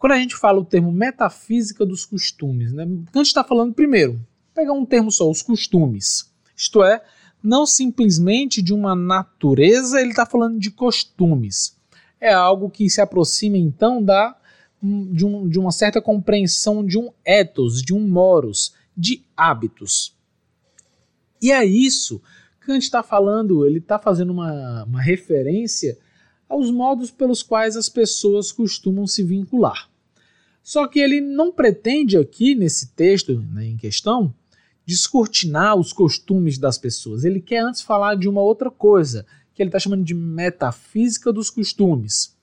Quando 0.00 0.12
a 0.12 0.18
gente 0.18 0.34
fala 0.34 0.58
o 0.58 0.64
termo 0.64 0.90
metafísica 0.90 1.86
dos 1.86 2.04
costumes, 2.04 2.72
né? 2.72 2.84
Kant 3.12 3.28
está 3.28 3.44
falando 3.44 3.72
primeiro, 3.72 4.20
pegar 4.52 4.72
um 4.72 4.84
termo 4.84 5.12
só, 5.12 5.30
os 5.30 5.42
costumes. 5.42 6.32
Isto 6.56 6.82
é, 6.82 7.00
não 7.40 7.64
simplesmente 7.64 8.60
de 8.60 8.74
uma 8.74 8.96
natureza, 8.96 10.00
ele 10.00 10.10
está 10.10 10.26
falando 10.26 10.58
de 10.58 10.72
costumes. 10.72 11.78
É 12.20 12.32
algo 12.32 12.68
que 12.68 12.90
se 12.90 13.00
aproxima 13.00 13.56
então 13.56 14.02
da, 14.02 14.36
de, 14.82 15.24
um, 15.24 15.48
de 15.48 15.58
uma 15.58 15.70
certa 15.70 16.02
compreensão 16.02 16.84
de 16.84 16.98
um 16.98 17.12
ethos, 17.24 17.80
de 17.80 17.94
um 17.94 18.00
moros, 18.00 18.74
de 18.96 19.22
hábitos. 19.36 20.16
E 21.40 21.52
é 21.52 21.64
isso 21.64 22.20
Kant 22.70 22.84
está 22.84 23.02
falando, 23.02 23.66
ele 23.66 23.78
está 23.78 23.98
fazendo 23.98 24.30
uma, 24.30 24.84
uma 24.84 25.02
referência 25.02 25.98
aos 26.50 26.68
modos 26.68 27.12
pelos 27.12 27.44
quais 27.44 27.76
as 27.76 27.88
pessoas 27.88 28.50
costumam 28.50 29.06
se 29.06 29.22
vincular. 29.22 29.88
Só 30.60 30.88
que 30.88 30.98
ele 30.98 31.20
não 31.20 31.52
pretende 31.52 32.18
aqui, 32.18 32.56
nesse 32.56 32.92
texto 32.92 33.40
né, 33.52 33.66
em 33.66 33.76
questão, 33.76 34.34
descortinar 34.84 35.76
os 35.76 35.92
costumes 35.92 36.58
das 36.58 36.76
pessoas. 36.76 37.24
Ele 37.24 37.40
quer 37.40 37.60
antes 37.60 37.82
falar 37.82 38.16
de 38.16 38.28
uma 38.28 38.40
outra 38.40 38.68
coisa, 38.68 39.24
que 39.54 39.62
ele 39.62 39.68
está 39.68 39.78
chamando 39.78 40.04
de 40.04 40.14
metafísica 40.14 41.32
dos 41.32 41.50
costumes. 41.50 42.36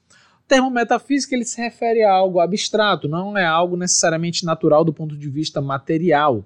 O 0.43 0.47
termo 0.47 0.69
metafísica 0.69 1.35
ele 1.35 1.43
se 1.43 1.61
refere 1.61 2.03
a 2.03 2.11
algo 2.13 2.39
abstrato, 2.39 3.09
não 3.09 3.37
é 3.37 3.45
algo 3.45 3.75
necessariamente 3.75 4.45
natural 4.45 4.85
do 4.85 4.93
ponto 4.93 5.17
de 5.17 5.29
vista 5.29 5.59
material. 5.59 6.45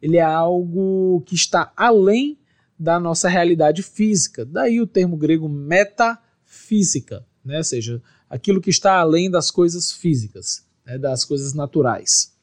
Ele 0.00 0.16
é 0.16 0.22
algo 0.22 1.22
que 1.26 1.34
está 1.34 1.70
além 1.76 2.38
da 2.78 2.98
nossa 2.98 3.28
realidade 3.28 3.82
física. 3.82 4.46
Daí 4.46 4.80
o 4.80 4.86
termo 4.86 5.16
grego 5.16 5.48
metafísica, 6.48 7.26
né? 7.44 7.58
ou 7.58 7.64
seja, 7.64 8.02
aquilo 8.28 8.60
que 8.60 8.70
está 8.70 8.98
além 8.98 9.30
das 9.30 9.50
coisas 9.50 9.92
físicas, 9.92 10.64
né? 10.84 10.98
das 10.98 11.24
coisas 11.24 11.52
naturais. 11.52 12.34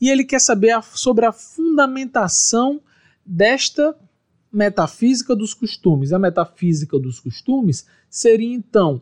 E 0.00 0.08
ele 0.08 0.24
quer 0.24 0.40
saber 0.40 0.70
a, 0.70 0.82
sobre 0.82 1.24
a 1.24 1.32
fundamentação 1.32 2.80
desta 3.24 3.96
metafísica 4.52 5.36
dos 5.36 5.54
costumes. 5.54 6.12
A 6.12 6.18
metafísica 6.18 6.98
dos 6.98 7.20
costumes 7.20 7.86
seria 8.08 8.52
então 8.52 9.00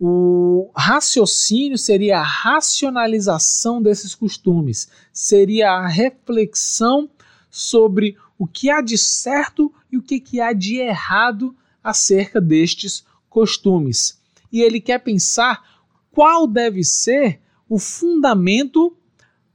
o 0.00 0.70
raciocínio, 0.76 1.76
seria 1.76 2.18
a 2.18 2.22
racionalização 2.22 3.82
desses 3.82 4.14
costumes, 4.14 4.88
seria 5.12 5.72
a 5.72 5.88
reflexão 5.88 7.10
sobre 7.50 8.16
o 8.38 8.46
que 8.46 8.70
há 8.70 8.80
de 8.80 8.96
certo 8.96 9.72
e 9.90 9.96
o 9.96 10.02
que, 10.02 10.20
que 10.20 10.40
há 10.40 10.52
de 10.52 10.76
errado 10.76 11.54
acerca 11.82 12.40
destes 12.40 13.04
costumes. 13.38 14.18
E 14.52 14.60
ele 14.60 14.80
quer 14.80 14.98
pensar 14.98 15.62
qual 16.10 16.46
deve 16.46 16.82
ser 16.82 17.40
o 17.68 17.78
fundamento 17.78 18.96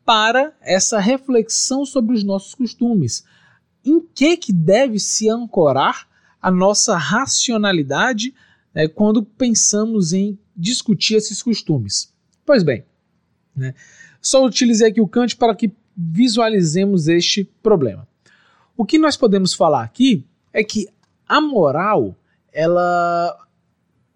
para 0.05 0.55
essa 0.61 0.99
reflexão 0.99 1.85
sobre 1.85 2.15
os 2.15 2.23
nossos 2.23 2.55
costumes. 2.55 3.25
Em 3.83 3.99
que, 3.99 4.37
que 4.37 4.53
deve 4.53 4.99
se 4.99 5.29
ancorar 5.29 6.07
a 6.41 6.49
nossa 6.49 6.95
racionalidade 6.95 8.33
né, 8.73 8.87
quando 8.87 9.23
pensamos 9.23 10.13
em 10.13 10.39
discutir 10.55 11.15
esses 11.15 11.41
costumes? 11.41 12.13
Pois 12.45 12.63
bem, 12.63 12.85
né, 13.53 13.73
só 14.21 14.45
utilizei 14.45 14.89
aqui 14.89 15.01
o 15.01 15.07
Kant 15.07 15.35
para 15.35 15.55
que 15.55 15.73
visualizemos 15.95 17.09
este 17.09 17.43
problema. 17.61 18.07
O 18.77 18.85
que 18.85 18.97
nós 18.97 19.17
podemos 19.17 19.53
falar 19.53 19.83
aqui 19.83 20.25
é 20.53 20.63
que 20.63 20.87
a 21.27 21.41
moral, 21.41 22.15
ela 22.51 23.42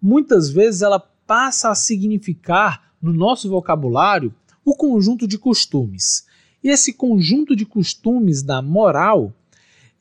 muitas 0.00 0.48
vezes 0.50 0.82
ela 0.82 0.98
passa 0.98 1.70
a 1.70 1.74
significar 1.74 2.92
no 3.00 3.12
nosso 3.12 3.48
vocabulário 3.48 4.34
o 4.64 4.74
conjunto 4.74 5.26
de 5.26 5.38
costumes. 5.38 6.26
E 6.62 6.68
esse 6.68 6.92
conjunto 6.92 7.54
de 7.54 7.64
costumes 7.64 8.42
da 8.42 8.60
moral, 8.60 9.32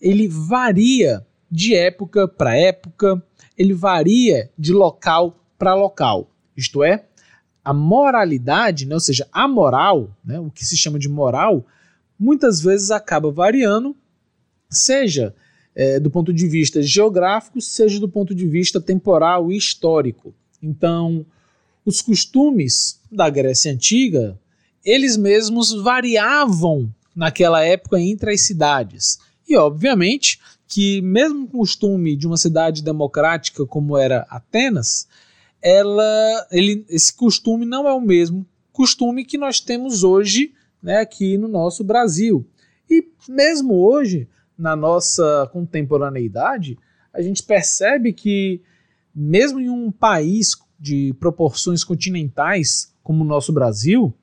ele 0.01 0.27
varia 0.27 1.25
de 1.49 1.75
época 1.75 2.27
para 2.27 2.57
época, 2.57 3.23
ele 3.57 3.73
varia 3.73 4.51
de 4.57 4.73
local 4.73 5.37
para 5.57 5.75
local. 5.75 6.29
Isto 6.55 6.83
é, 6.83 7.05
a 7.63 7.73
moralidade, 7.73 8.85
né, 8.85 8.95
ou 8.95 8.99
seja, 8.99 9.27
a 9.31 9.47
moral, 9.47 10.15
né, 10.23 10.39
o 10.39 10.49
que 10.49 10.65
se 10.65 10.77
chama 10.77 10.97
de 10.97 11.09
moral, 11.09 11.65
muitas 12.17 12.61
vezes 12.61 12.91
acaba 12.91 13.31
variando 13.31 13.95
seja 14.69 15.33
é, 15.79 15.99
do 15.99 16.09
ponto 16.09 16.33
de 16.33 16.47
vista 16.47 16.81
geográfico, 16.81 17.61
seja 17.61 17.99
do 17.99 18.09
ponto 18.09 18.33
de 18.33 18.47
vista 18.47 18.81
temporal 18.81 19.51
e 19.51 19.55
histórico. 19.55 20.33
Então, 20.59 21.23
os 21.85 22.01
costumes 22.01 22.99
da 23.11 23.29
Grécia 23.29 23.71
Antiga, 23.71 24.39
eles 24.83 25.15
mesmos 25.15 25.71
variavam 25.71 26.91
naquela 27.15 27.63
época 27.63 28.01
entre 28.01 28.33
as 28.33 28.41
cidades. 28.41 29.19
E, 29.47 29.55
obviamente, 29.55 30.39
que 30.67 30.99
mesmo 31.03 31.43
o 31.43 31.47
costume 31.47 32.15
de 32.15 32.25
uma 32.25 32.37
cidade 32.37 32.81
democrática 32.81 33.63
como 33.63 33.95
era 33.95 34.25
Atenas, 34.31 35.07
ela, 35.61 36.47
ele, 36.51 36.87
esse 36.89 37.13
costume 37.13 37.67
não 37.67 37.87
é 37.87 37.93
o 37.93 38.01
mesmo 38.01 38.43
costume 38.73 39.23
que 39.23 39.37
nós 39.37 39.59
temos 39.59 40.03
hoje 40.03 40.53
né, 40.81 40.97
aqui 40.97 41.37
no 41.37 41.47
nosso 41.47 41.83
Brasil. 41.83 42.47
E 42.89 43.07
mesmo 43.29 43.75
hoje, 43.75 44.27
na 44.57 44.75
nossa 44.75 45.49
contemporaneidade, 45.53 46.77
a 47.13 47.21
gente 47.21 47.43
percebe 47.43 48.11
que, 48.13 48.61
mesmo 49.13 49.59
em 49.59 49.69
um 49.69 49.91
país 49.91 50.55
de 50.79 51.13
proporções 51.19 51.83
continentais 51.83 52.93
como 53.03 53.23
o 53.23 53.27
nosso 53.27 53.53
Brasil, 53.53 54.13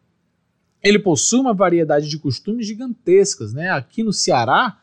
ele 0.83 0.99
possui 0.99 1.41
uma 1.41 1.55
variedade 1.55 2.09
de 2.09 2.19
costumes 2.19 2.67
gigantescas. 2.67 3.55
Né? 3.55 3.71
Aqui 3.71 4.03
no 4.03 4.13
Ceará, 4.13 4.79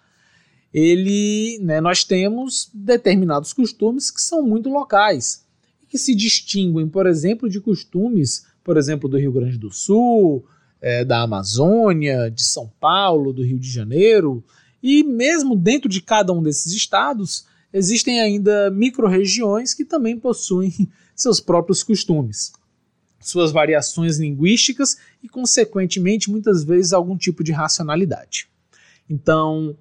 ele, 0.73 1.59
né, 1.61 1.79
nós 1.79 2.03
temos 2.03 2.69
determinados 2.73 3.53
costumes 3.53 4.09
que 4.09 4.21
são 4.21 4.41
muito 4.41 4.69
locais 4.69 5.45
e 5.81 5.85
que 5.85 5.97
se 5.97 6.15
distinguem, 6.15 6.87
por 6.87 7.05
exemplo, 7.05 7.49
de 7.49 7.59
costumes, 7.59 8.47
por 8.63 8.77
exemplo, 8.77 9.07
do 9.07 9.17
Rio 9.17 9.31
Grande 9.31 9.57
do 9.57 9.69
Sul, 9.69 10.45
é, 10.81 11.05
da 11.05 11.21
Amazônia, 11.21 12.31
de 12.31 12.43
São 12.43 12.71
Paulo, 12.79 13.31
do 13.31 13.43
Rio 13.43 13.59
de 13.59 13.69
Janeiro, 13.69 14.43
e 14.81 15.03
mesmo 15.03 15.55
dentro 15.55 15.89
de 15.89 16.01
cada 16.01 16.33
um 16.33 16.41
desses 16.41 16.73
estados, 16.73 17.45
existem 17.73 18.19
ainda 18.19 18.69
micro-regiões 18.71 19.73
que 19.73 19.85
também 19.85 20.17
possuem 20.19 20.71
seus 21.15 21.39
próprios 21.39 21.83
costumes, 21.83 22.51
suas 23.19 23.51
variações 23.51 24.17
linguísticas 24.17 24.97
e, 25.21 25.29
consequentemente, 25.29 26.29
muitas 26.29 26.63
vezes 26.63 26.93
algum 26.93 27.15
tipo 27.15 27.43
de 27.43 27.51
racionalidade. 27.51 28.47
Então, 29.09 29.77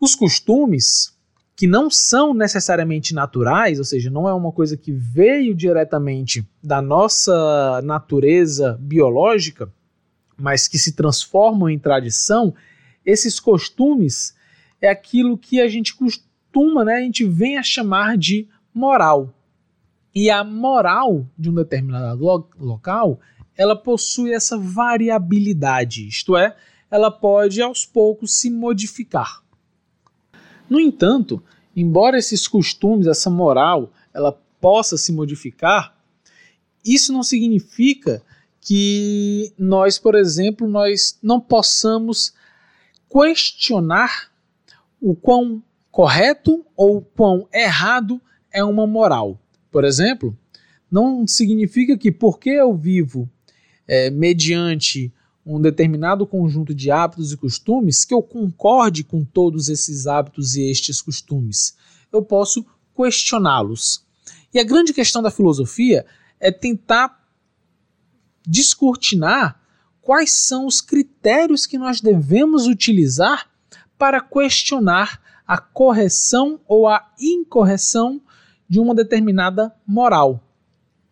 os 0.00 0.14
costumes 0.14 1.12
que 1.60 1.66
não 1.66 1.90
são 1.90 2.32
necessariamente 2.32 3.14
naturais, 3.14 3.78
ou 3.78 3.84
seja, 3.84 4.10
não 4.10 4.26
é 4.26 4.32
uma 4.32 4.50
coisa 4.50 4.78
que 4.78 4.90
veio 4.90 5.54
diretamente 5.54 6.42
da 6.62 6.80
nossa 6.80 7.82
natureza 7.84 8.78
biológica, 8.80 9.70
mas 10.38 10.66
que 10.66 10.78
se 10.78 10.92
transformam 10.92 11.68
em 11.68 11.78
tradição, 11.78 12.54
esses 13.10 13.38
costumes 13.38 14.34
é 14.80 14.88
aquilo 14.88 15.36
que 15.36 15.60
a 15.60 15.68
gente 15.68 15.94
costuma, 15.94 16.84
né, 16.84 16.94
a 16.94 17.00
gente 17.00 17.24
vem 17.24 17.58
a 17.58 17.62
chamar 17.62 18.16
de 18.16 18.48
moral. 18.72 19.34
E 20.14 20.30
a 20.30 20.42
moral 20.42 21.26
de 21.38 21.50
um 21.50 21.54
determinado 21.54 22.24
lo 22.24 22.48
local, 22.58 23.20
ela 23.56 23.76
possui 23.76 24.32
essa 24.32 24.58
variabilidade, 24.58 26.08
isto 26.08 26.36
é, 26.36 26.56
ela 26.90 27.10
pode 27.10 27.62
aos 27.62 27.86
poucos 27.86 28.32
se 28.34 28.50
modificar. 28.50 29.42
No 30.68 30.80
entanto, 30.80 31.42
embora 31.76 32.18
esses 32.18 32.48
costumes, 32.48 33.06
essa 33.06 33.30
moral, 33.30 33.92
ela 34.12 34.32
possa 34.60 34.96
se 34.96 35.12
modificar, 35.12 35.96
isso 36.84 37.12
não 37.12 37.22
significa 37.22 38.22
que 38.60 39.52
nós, 39.58 39.98
por 39.98 40.14
exemplo, 40.14 40.68
nós 40.68 41.18
não 41.22 41.40
possamos 41.40 42.34
questionar 43.10 44.30
o 45.00 45.14
quão 45.14 45.62
correto 45.90 46.64
ou 46.76 47.02
quão 47.02 47.48
errado 47.52 48.20
é 48.52 48.62
uma 48.62 48.86
moral. 48.86 49.40
Por 49.70 49.84
exemplo, 49.84 50.36
não 50.90 51.26
significa 51.26 51.98
que 51.98 52.12
porque 52.12 52.50
eu 52.50 52.74
vivo 52.76 53.28
é, 53.86 54.10
mediante 54.10 55.12
um 55.44 55.60
determinado 55.60 56.26
conjunto 56.26 56.74
de 56.74 56.90
hábitos 56.90 57.32
e 57.32 57.36
costumes 57.36 58.04
que 58.04 58.14
eu 58.14 58.22
concorde 58.22 59.02
com 59.02 59.24
todos 59.24 59.68
esses 59.68 60.06
hábitos 60.06 60.54
e 60.54 60.70
estes 60.70 61.00
costumes. 61.00 61.76
Eu 62.12 62.22
posso 62.22 62.64
questioná-los. 62.94 64.04
E 64.52 64.58
a 64.58 64.64
grande 64.64 64.92
questão 64.92 65.22
da 65.22 65.30
filosofia 65.30 66.04
é 66.38 66.50
tentar 66.52 67.20
descortinar 68.46 69.59
quais 70.02 70.32
são 70.32 70.66
os 70.66 70.80
critérios 70.80 71.66
que 71.66 71.78
nós 71.78 72.00
devemos 72.00 72.66
utilizar 72.66 73.48
para 73.98 74.20
questionar 74.20 75.20
a 75.46 75.58
correção 75.58 76.60
ou 76.66 76.88
a 76.88 77.12
incorreção 77.20 78.20
de 78.68 78.78
uma 78.78 78.94
determinada 78.94 79.74
moral. 79.86 80.42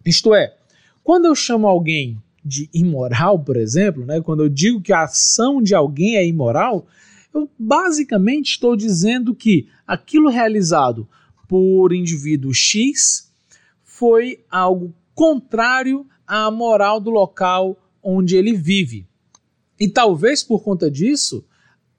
Isto 0.06 0.34
é, 0.34 0.56
quando 1.02 1.26
eu 1.26 1.34
chamo 1.34 1.66
alguém 1.66 2.22
de 2.44 2.70
imoral, 2.72 3.38
por 3.38 3.56
exemplo, 3.56 4.06
né, 4.06 4.20
quando 4.20 4.44
eu 4.44 4.48
digo 4.48 4.80
que 4.80 4.92
a 4.92 5.02
ação 5.02 5.60
de 5.60 5.74
alguém 5.74 6.16
é 6.16 6.26
imoral, 6.26 6.86
eu 7.34 7.50
basicamente 7.58 8.52
estou 8.52 8.74
dizendo 8.76 9.34
que 9.34 9.68
aquilo 9.86 10.30
realizado 10.30 11.06
por 11.46 11.92
indivíduo 11.92 12.54
X 12.54 13.30
foi 13.82 14.44
algo 14.50 14.94
contrário 15.14 16.06
à 16.26 16.50
moral 16.50 17.00
do 17.00 17.10
local 17.10 17.76
onde 18.08 18.36
ele 18.36 18.54
vive. 18.54 19.06
E 19.78 19.86
talvez 19.88 20.42
por 20.42 20.62
conta 20.62 20.90
disso, 20.90 21.44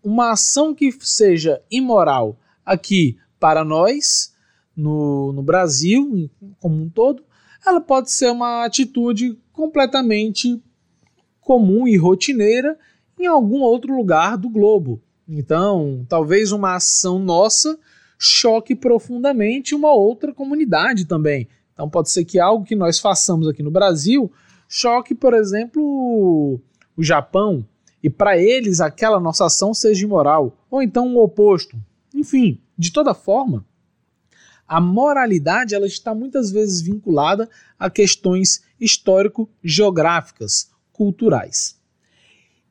uma 0.03 0.31
ação 0.31 0.73
que 0.73 0.91
seja 0.99 1.61
imoral 1.69 2.39
aqui 2.65 3.17
para 3.39 3.63
nós, 3.63 4.33
no, 4.75 5.31
no 5.31 5.43
Brasil 5.43 6.29
como 6.59 6.81
um 6.81 6.89
todo, 6.89 7.23
ela 7.65 7.79
pode 7.79 8.09
ser 8.11 8.31
uma 8.31 8.65
atitude 8.65 9.37
completamente 9.51 10.61
comum 11.41 11.87
e 11.87 11.95
rotineira 11.95 12.77
em 13.19 13.27
algum 13.27 13.61
outro 13.61 13.95
lugar 13.95 14.37
do 14.37 14.49
globo. 14.49 15.01
Então, 15.27 16.05
talvez 16.09 16.51
uma 16.51 16.75
ação 16.75 17.19
nossa 17.19 17.77
choque 18.17 18.75
profundamente 18.75 19.75
uma 19.75 19.93
outra 19.93 20.33
comunidade 20.33 21.05
também. 21.05 21.47
Então, 21.73 21.89
pode 21.89 22.09
ser 22.09 22.25
que 22.25 22.39
algo 22.39 22.65
que 22.65 22.75
nós 22.75 22.99
façamos 22.99 23.47
aqui 23.47 23.61
no 23.61 23.71
Brasil 23.71 24.31
choque, 24.69 25.15
por 25.15 25.33
exemplo, 25.33 26.61
o 26.95 27.03
Japão, 27.03 27.67
e 28.01 28.09
para 28.09 28.37
eles 28.37 28.79
aquela 28.79 29.19
nossa 29.19 29.47
ação 29.47 29.73
seja 29.73 30.05
imoral, 30.05 30.55
ou 30.69 30.81
então 30.81 31.15
o 31.15 31.23
oposto. 31.23 31.75
Enfim, 32.13 32.61
de 32.77 32.93
toda 32.93 33.13
forma, 33.13 33.65
a 34.67 34.79
moralidade 34.79 35.73
ela 35.73 35.87
está 35.87 36.13
muitas 36.13 36.51
vezes 36.51 36.81
vinculada 36.81 37.49
a 37.77 37.89
questões 37.89 38.63
histórico-geográficas, 38.79 40.69
culturais. 40.93 41.77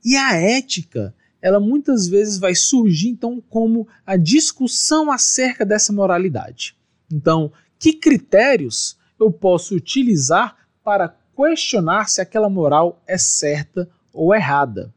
E 0.05 0.17
a 0.17 0.35
ética, 0.35 1.13
ela 1.43 1.59
muitas 1.59 2.07
vezes 2.07 2.39
vai 2.39 2.55
surgir 2.55 3.09
então 3.09 3.43
como 3.51 3.89
a 4.07 4.17
discussão 4.17 5.11
acerca 5.11 5.67
dessa 5.67 5.93
moralidade. 5.93 6.77
Então, 7.13 7.53
que 7.79 7.93
critérios 7.93 8.97
eu 9.19 9.33
posso 9.33 9.75
utilizar 9.75 10.57
para 10.85 11.17
questionar 11.39 12.09
se 12.09 12.21
aquela 12.21 12.51
moral 12.51 13.01
é 13.07 13.17
certa 13.17 13.89
ou 14.13 14.35
errada? 14.35 14.93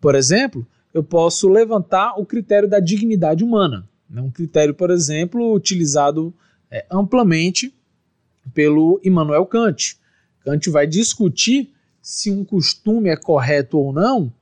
Por 0.00 0.14
exemplo, 0.14 0.66
eu 0.94 1.04
posso 1.04 1.46
levantar 1.46 2.18
o 2.18 2.24
critério 2.24 2.66
da 2.66 2.80
dignidade 2.80 3.44
humana. 3.44 3.86
É 4.14 4.18
um 4.18 4.30
critério, 4.30 4.72
por 4.72 4.90
exemplo, 4.90 5.52
utilizado 5.52 6.32
é, 6.70 6.86
amplamente 6.90 7.74
pelo 8.54 8.98
Immanuel 9.04 9.44
Kant. 9.44 9.98
Kant 10.42 10.70
vai 10.70 10.86
discutir 10.86 11.70
se 12.00 12.30
um 12.30 12.42
costume 12.42 13.10
é 13.10 13.16
correto 13.16 13.78
ou 13.78 13.92
não, 13.92 14.32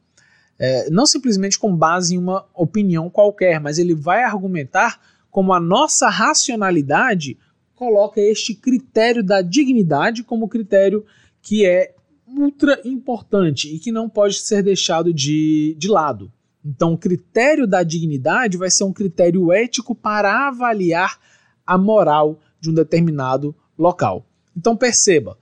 é, 0.57 0.89
não 0.91 1.07
simplesmente 1.07 1.59
com 1.59 1.75
base 1.75 2.15
em 2.15 2.19
uma 2.19 2.47
opinião 2.55 3.11
qualquer, 3.11 3.59
mas 3.59 3.79
ele 3.79 3.97
vai 3.97 4.23
argumentar 4.23 5.01
como 5.29 5.53
a 5.53 5.59
nossa 5.59 6.09
racionalidade 6.09 7.37
coloca 7.75 8.21
este 8.21 8.55
critério 8.55 9.23
da 9.23 9.43
dignidade 9.43 10.23
como 10.23 10.49
critério 10.49 11.05
que 11.43 11.67
é 11.67 11.95
ultra 12.27 12.81
importante 12.85 13.75
e 13.75 13.79
que 13.79 13.93
não 13.93 14.09
pode 14.09 14.39
ser 14.41 14.63
deixado 14.63 15.13
de, 15.13 15.75
de 15.79 15.89
lado. 15.89 16.33
Então, 16.65 16.95
o 16.95 16.99
critério 16.99 17.67
da 17.67 17.83
dignidade 17.83 18.57
vai 18.57 18.71
ser 18.71 18.85
um 18.85 18.93
critério 18.93 19.53
ético 19.53 19.95
para 19.95 20.49
avaliar 20.49 21.19
a 21.67 21.77
moral 21.77 22.41
de 22.59 22.71
um 22.71 22.75
determinado 22.75 23.55
local. 23.79 24.27
Então, 24.57 24.75
perceba, 24.77 25.37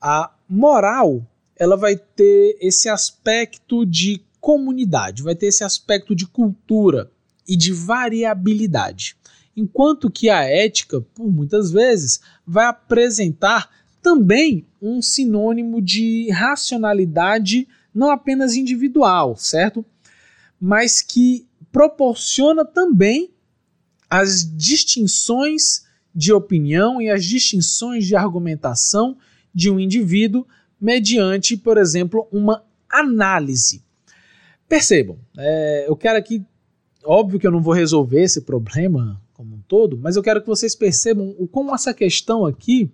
a 0.00 0.32
moral 0.48 1.26
ela 1.56 1.76
vai 1.76 1.96
ter 1.96 2.56
esse 2.60 2.88
aspecto 2.88 3.84
de 3.84 4.22
comunidade, 4.40 5.22
vai 5.22 5.34
ter 5.34 5.46
esse 5.46 5.62
aspecto 5.62 6.14
de 6.14 6.26
cultura 6.26 7.10
e 7.46 7.56
de 7.56 7.72
variabilidade. 7.72 9.16
Enquanto 9.56 10.10
que 10.10 10.28
a 10.28 10.42
ética, 10.42 11.00
por 11.00 11.30
muitas 11.30 11.70
vezes, 11.70 12.20
vai 12.46 12.66
apresentar 12.66 13.68
também 14.02 14.66
um 14.80 15.02
sinônimo 15.02 15.82
de 15.82 16.30
racionalidade 16.30 17.68
não 17.94 18.10
apenas 18.10 18.54
individual, 18.54 19.36
certo? 19.36 19.84
mas 20.60 21.00
que 21.00 21.48
proporciona 21.72 22.64
também 22.64 23.30
as 24.08 24.44
distinções 24.44 25.86
de 26.14 26.32
opinião 26.32 27.00
e 27.00 27.08
as 27.08 27.24
distinções 27.24 28.04
de 28.04 28.14
argumentação 28.14 29.16
de 29.54 29.70
um 29.70 29.80
indivíduo 29.80 30.46
mediante, 30.80 31.56
por 31.56 31.78
exemplo, 31.78 32.28
uma 32.30 32.62
análise. 32.88 33.82
Percebam, 34.68 35.18
é, 35.38 35.86
eu 35.88 35.96
quero 35.96 36.18
aqui, 36.18 36.44
óbvio 37.04 37.38
que 37.38 37.46
eu 37.46 37.52
não 37.52 37.62
vou 37.62 37.72
resolver 37.72 38.22
esse 38.22 38.42
problema 38.42 39.20
como 39.40 39.56
um 39.56 39.62
todo, 39.66 39.96
mas 39.96 40.16
eu 40.16 40.22
quero 40.22 40.42
que 40.42 40.46
vocês 40.46 40.74
percebam 40.74 41.34
o 41.38 41.48
como 41.48 41.74
essa 41.74 41.94
questão 41.94 42.44
aqui 42.44 42.92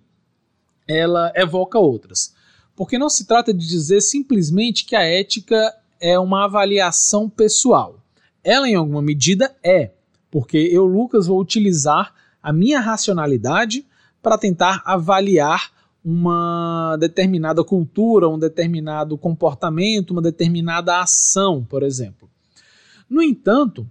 ela 0.87 1.29
evoca 1.35 1.77
outras. 1.77 2.33
Porque 2.73 2.97
não 2.97 3.09
se 3.09 3.27
trata 3.27 3.53
de 3.53 3.67
dizer 3.67 3.99
simplesmente 3.99 4.85
que 4.85 4.95
a 4.95 5.03
ética 5.03 5.75
é 5.99 6.17
uma 6.17 6.45
avaliação 6.45 7.29
pessoal. 7.29 7.99
Ela, 8.41 8.69
em 8.69 8.75
alguma 8.75 9.01
medida, 9.01 9.53
é, 9.61 9.91
porque 10.31 10.57
eu, 10.57 10.85
Lucas, 10.85 11.27
vou 11.27 11.37
utilizar 11.41 12.13
a 12.41 12.53
minha 12.53 12.79
racionalidade 12.79 13.85
para 14.21 14.37
tentar 14.37 14.81
avaliar 14.85 15.69
uma 16.01 16.95
determinada 16.97 17.61
cultura, 17.61 18.29
um 18.29 18.39
determinado 18.39 19.17
comportamento, 19.17 20.11
uma 20.11 20.21
determinada 20.21 21.01
ação, 21.01 21.65
por 21.65 21.83
exemplo. 21.83 22.29
No 23.09 23.21
entanto, 23.21 23.85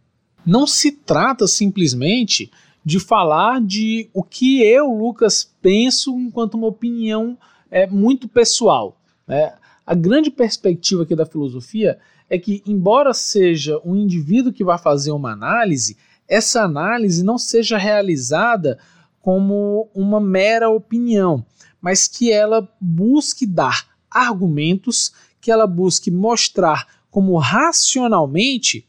não 0.47 0.67
se 0.67 0.93
trata 0.93 1.47
simplesmente 1.49 2.51
de 2.85 3.01
falar 3.01 3.61
de 3.61 4.09
o 4.15 4.23
que 4.23 4.63
eu, 4.63 4.87
Lucas, 4.87 5.53
penso 5.61 6.17
enquanto 6.17 6.55
uma 6.55 6.69
opinião 6.69 7.37
é, 7.69 7.85
muito 7.87 8.29
pessoal. 8.29 8.97
Né? 9.27 9.53
A 9.85 9.93
grande 9.93 10.31
perspectiva 10.31 11.03
aqui 11.03 11.17
da 11.17 11.27
filosofia 11.27 11.99
é 12.31 12.39
que, 12.39 12.63
embora 12.65 13.13
seja 13.13 13.81
um 13.85 13.97
indivíduo 13.97 14.53
que 14.53 14.63
vai 14.63 14.79
fazer 14.79 15.11
uma 15.11 15.33
análise, 15.33 15.97
essa 16.29 16.63
análise 16.63 17.25
não 17.25 17.39
seja 17.39 17.77
realizada 17.77 18.79
como 19.21 19.89
uma 19.93 20.21
mera 20.21 20.71
opinião, 20.71 21.45
mas 21.81 22.07
que 22.07 22.31
ela 22.31 22.69
busque 22.81 23.45
dar 23.47 23.89
argumentos, 24.09 25.13
que 25.41 25.51
ela 25.51 25.67
busque 25.67 26.11
mostrar 26.11 26.87
como 27.11 27.37
racionalmente 27.37 28.86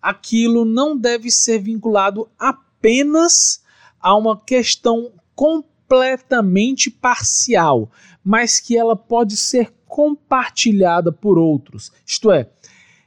aquilo 0.00 0.64
não 0.64 0.96
deve 0.96 1.30
ser 1.30 1.58
vinculado 1.58 2.28
apenas 2.38 3.62
a 4.00 4.16
uma 4.16 4.40
questão 4.40 5.12
completamente 5.34 6.90
parcial, 6.90 7.90
mas 8.24 8.60
que 8.60 8.76
ela 8.76 8.96
pode 8.96 9.36
ser 9.36 9.72
compartilhada 9.86 11.10
por 11.10 11.38
outros. 11.38 11.90
Isto 12.06 12.30
é, 12.30 12.48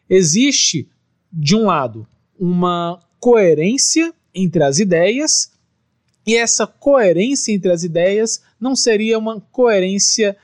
existe, 0.09 0.89
de 1.31 1.55
um 1.55 1.65
lado, 1.65 2.07
uma 2.37 2.99
coerência 3.19 4.13
entre 4.35 4.63
as 4.63 4.79
ideias, 4.79 5.51
e 6.25 6.35
essa 6.35 6.65
coerência 6.65 7.51
entre 7.51 7.71
as 7.71 7.83
ideias 7.83 8.41
não 8.59 8.75
seria 8.75 9.17
uma 9.17 9.41
coerência 9.51 10.37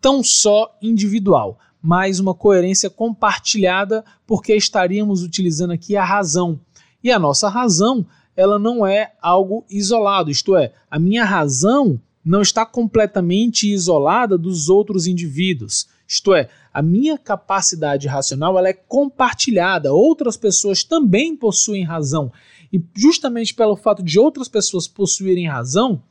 tão 0.00 0.22
só 0.22 0.76
individual, 0.80 1.58
mas 1.86 2.18
uma 2.18 2.34
coerência 2.34 2.90
compartilhada, 2.90 4.04
porque 4.26 4.52
estaríamos 4.56 5.22
utilizando 5.22 5.70
aqui 5.70 5.96
a 5.96 6.04
razão. 6.04 6.58
E 7.00 7.12
a 7.12 7.18
nossa 7.18 7.48
razão, 7.48 8.04
ela 8.36 8.58
não 8.58 8.84
é 8.84 9.12
algo 9.22 9.64
isolado, 9.70 10.28
isto 10.28 10.56
é, 10.56 10.72
a 10.90 10.98
minha 10.98 11.24
razão 11.24 12.00
não 12.24 12.42
está 12.42 12.66
completamente 12.66 13.72
isolada 13.72 14.36
dos 14.36 14.68
outros 14.68 15.06
indivíduos. 15.06 15.86
Isto 16.08 16.34
é, 16.34 16.48
a 16.74 16.82
minha 16.82 17.16
capacidade 17.16 18.08
racional 18.08 18.58
ela 18.58 18.68
é 18.68 18.72
compartilhada. 18.72 19.92
Outras 19.92 20.36
pessoas 20.36 20.82
também 20.82 21.36
possuem 21.36 21.84
razão. 21.84 22.32
E 22.72 22.82
justamente 22.96 23.54
pelo 23.54 23.76
fato 23.76 24.02
de 24.02 24.18
outras 24.18 24.48
pessoas 24.48 24.88
possuírem 24.88 25.46
razão, 25.46 26.02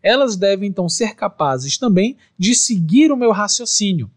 elas 0.00 0.36
devem 0.36 0.68
então 0.68 0.88
ser 0.88 1.16
capazes 1.16 1.76
também 1.76 2.16
de 2.38 2.54
seguir 2.54 3.10
o 3.10 3.16
meu 3.16 3.32
raciocínio. 3.32 4.08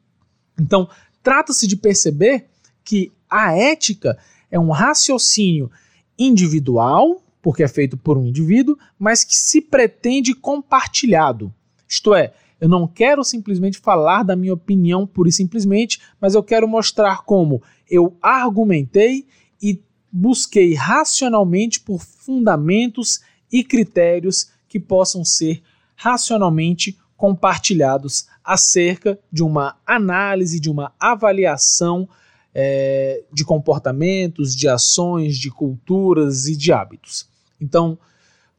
Então, 0.59 0.89
trata-se 1.27 1.67
de 1.67 1.75
perceber 1.75 2.45
que 2.85 3.11
a 3.29 3.53
ética 3.53 4.17
é 4.49 4.57
um 4.57 4.69
raciocínio 4.69 5.69
individual, 6.17 7.21
porque 7.41 7.63
é 7.63 7.67
feito 7.67 7.97
por 7.97 8.17
um 8.17 8.25
indivíduo, 8.25 8.77
mas 8.97 9.25
que 9.25 9.35
se 9.35 9.59
pretende 9.59 10.33
compartilhado. 10.33 11.53
Isto 11.85 12.15
é, 12.15 12.31
eu 12.61 12.69
não 12.69 12.87
quero 12.87 13.25
simplesmente 13.25 13.77
falar 13.77 14.23
da 14.23 14.37
minha 14.37 14.53
opinião 14.53 15.05
pura 15.05 15.27
e 15.27 15.33
simplesmente, 15.33 15.99
mas 16.17 16.33
eu 16.33 16.41
quero 16.41 16.65
mostrar 16.65 17.25
como 17.25 17.61
eu 17.91 18.15
argumentei 18.21 19.27
e 19.61 19.81
busquei 20.09 20.75
racionalmente 20.75 21.81
por 21.81 21.99
fundamentos 21.99 23.19
e 23.51 23.65
critérios 23.65 24.49
que 24.69 24.79
possam 24.79 25.25
ser 25.25 25.61
racionalmente 25.93 26.97
compartilhados 27.17 28.27
acerca 28.43 29.19
de 29.31 29.43
uma 29.43 29.75
análise, 29.85 30.59
de 30.59 30.69
uma 30.69 30.93
avaliação 30.99 32.07
é, 32.53 33.23
de 33.33 33.43
comportamentos, 33.43 34.55
de 34.55 34.69
ações, 34.69 35.37
de 35.37 35.49
culturas 35.49 36.47
e 36.47 36.55
de 36.55 36.71
hábitos. 36.71 37.27
Então, 37.59 37.97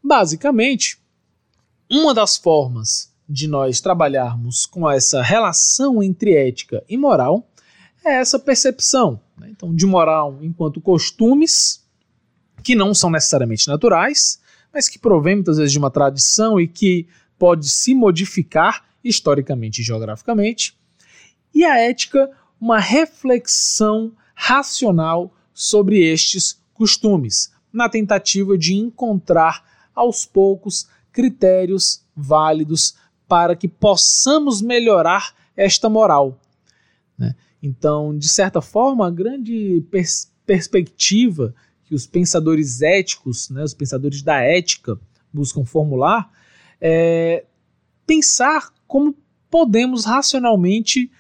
basicamente, 0.02 0.98
uma 1.90 2.12
das 2.12 2.36
formas 2.36 3.10
de 3.28 3.46
nós 3.46 3.80
trabalharmos 3.80 4.66
com 4.66 4.90
essa 4.90 5.22
relação 5.22 6.02
entre 6.02 6.34
ética 6.34 6.82
e 6.88 6.96
moral 6.96 7.48
é 8.04 8.14
essa 8.16 8.38
percepção. 8.38 9.20
Né? 9.36 9.48
Então, 9.50 9.74
de 9.74 9.86
moral 9.86 10.38
enquanto 10.42 10.80
costumes 10.80 11.84
que 12.62 12.74
não 12.74 12.92
são 12.92 13.10
necessariamente 13.10 13.68
naturais, 13.68 14.40
mas 14.72 14.88
que 14.88 14.98
provém 14.98 15.36
muitas 15.36 15.58
vezes 15.58 15.72
de 15.72 15.78
uma 15.78 15.90
tradição 15.90 16.60
e 16.60 16.66
que 16.66 17.06
pode 17.38 17.68
se 17.68 17.94
modificar 17.94 18.84
historicamente 19.02 19.80
e 19.80 19.84
geograficamente. 19.84 20.76
E 21.54 21.64
a 21.64 21.78
ética, 21.78 22.30
uma 22.60 22.78
reflexão 22.78 24.12
racional 24.34 25.32
sobre 25.54 26.04
estes 26.04 26.60
costumes, 26.74 27.52
na 27.72 27.88
tentativa 27.88 28.56
de 28.56 28.74
encontrar 28.74 29.88
aos 29.94 30.24
poucos 30.24 30.88
critérios 31.12 32.04
válidos 32.16 32.96
para 33.26 33.56
que 33.56 33.68
possamos 33.68 34.62
melhorar 34.62 35.34
esta 35.56 35.88
moral. 35.88 36.40
Né? 37.16 37.34
Então, 37.62 38.16
de 38.16 38.28
certa 38.28 38.60
forma, 38.60 39.06
a 39.06 39.10
grande 39.10 39.84
pers 39.90 40.30
perspectiva 40.46 41.54
que 41.84 41.94
os 41.94 42.06
pensadores 42.06 42.80
éticos, 42.80 43.50
né, 43.50 43.62
os 43.62 43.74
pensadores 43.74 44.22
da 44.22 44.40
ética, 44.40 44.98
buscam 45.30 45.62
formular 45.62 46.30
é 46.80 47.44
pensar 48.06 48.72
como 48.86 49.14
podemos 49.50 50.04
racionalmente 50.04 51.10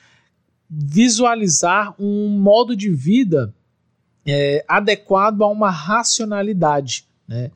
visualizar 0.68 1.94
um 1.98 2.28
modo 2.28 2.76
de 2.76 2.90
vida 2.90 3.54
é, 4.26 4.64
adequado 4.68 5.42
a 5.42 5.46
uma 5.46 5.70
racionalidade. 5.70 7.06
Né? 7.26 7.50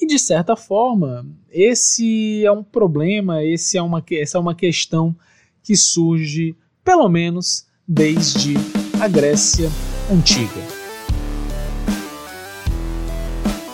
E 0.00 0.06
de 0.06 0.18
certa 0.18 0.54
forma, 0.54 1.26
esse 1.50 2.44
é 2.44 2.52
um 2.52 2.62
problema, 2.62 3.42
esse 3.42 3.78
é 3.78 3.82
uma, 3.82 4.04
essa 4.12 4.38
é 4.38 4.40
uma 4.40 4.54
questão 4.54 5.16
que 5.62 5.74
surge, 5.74 6.54
pelo 6.84 7.08
menos, 7.08 7.66
desde 7.86 8.54
a 9.02 9.08
Grécia 9.08 9.68
Antiga. 10.10 10.60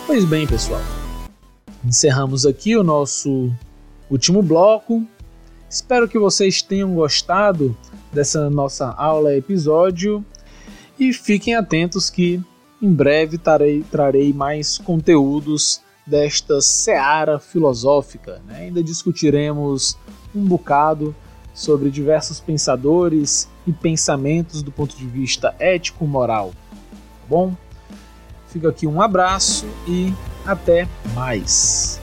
Pois 0.07 0.23
bem, 0.23 0.47
pessoal, 0.47 0.81
encerramos 1.83 2.45
aqui 2.45 2.75
o 2.75 2.83
nosso 2.83 3.51
último 4.09 4.41
bloco. 4.41 5.05
Espero 5.69 6.07
que 6.07 6.19
vocês 6.19 6.61
tenham 6.61 6.93
gostado 6.93 7.75
dessa 8.13 8.49
nossa 8.49 8.89
aula 8.91 9.35
episódio 9.35 10.23
e 10.99 11.11
fiquem 11.11 11.55
atentos 11.55 12.09
que 12.09 12.41
em 12.81 12.93
breve 12.93 13.37
tarei, 13.37 13.83
trarei 13.89 14.31
mais 14.31 14.77
conteúdos 14.77 15.81
desta 16.05 16.61
seara 16.61 17.39
filosófica. 17.39 18.41
Né? 18.45 18.65
Ainda 18.65 18.83
discutiremos 18.83 19.97
um 20.35 20.45
bocado 20.45 21.15
sobre 21.53 21.89
diversos 21.89 22.39
pensadores 22.39 23.49
e 23.65 23.71
pensamentos 23.71 24.61
do 24.61 24.71
ponto 24.71 24.95
de 24.95 25.05
vista 25.05 25.55
ético-moral. 25.57 26.51
Tá 26.51 27.27
bom? 27.27 27.55
Fica 28.49 28.69
aqui 28.69 28.85
um 28.85 29.01
abraço 29.01 29.65
e 29.87 30.13
até 30.45 30.87
mais. 31.13 31.99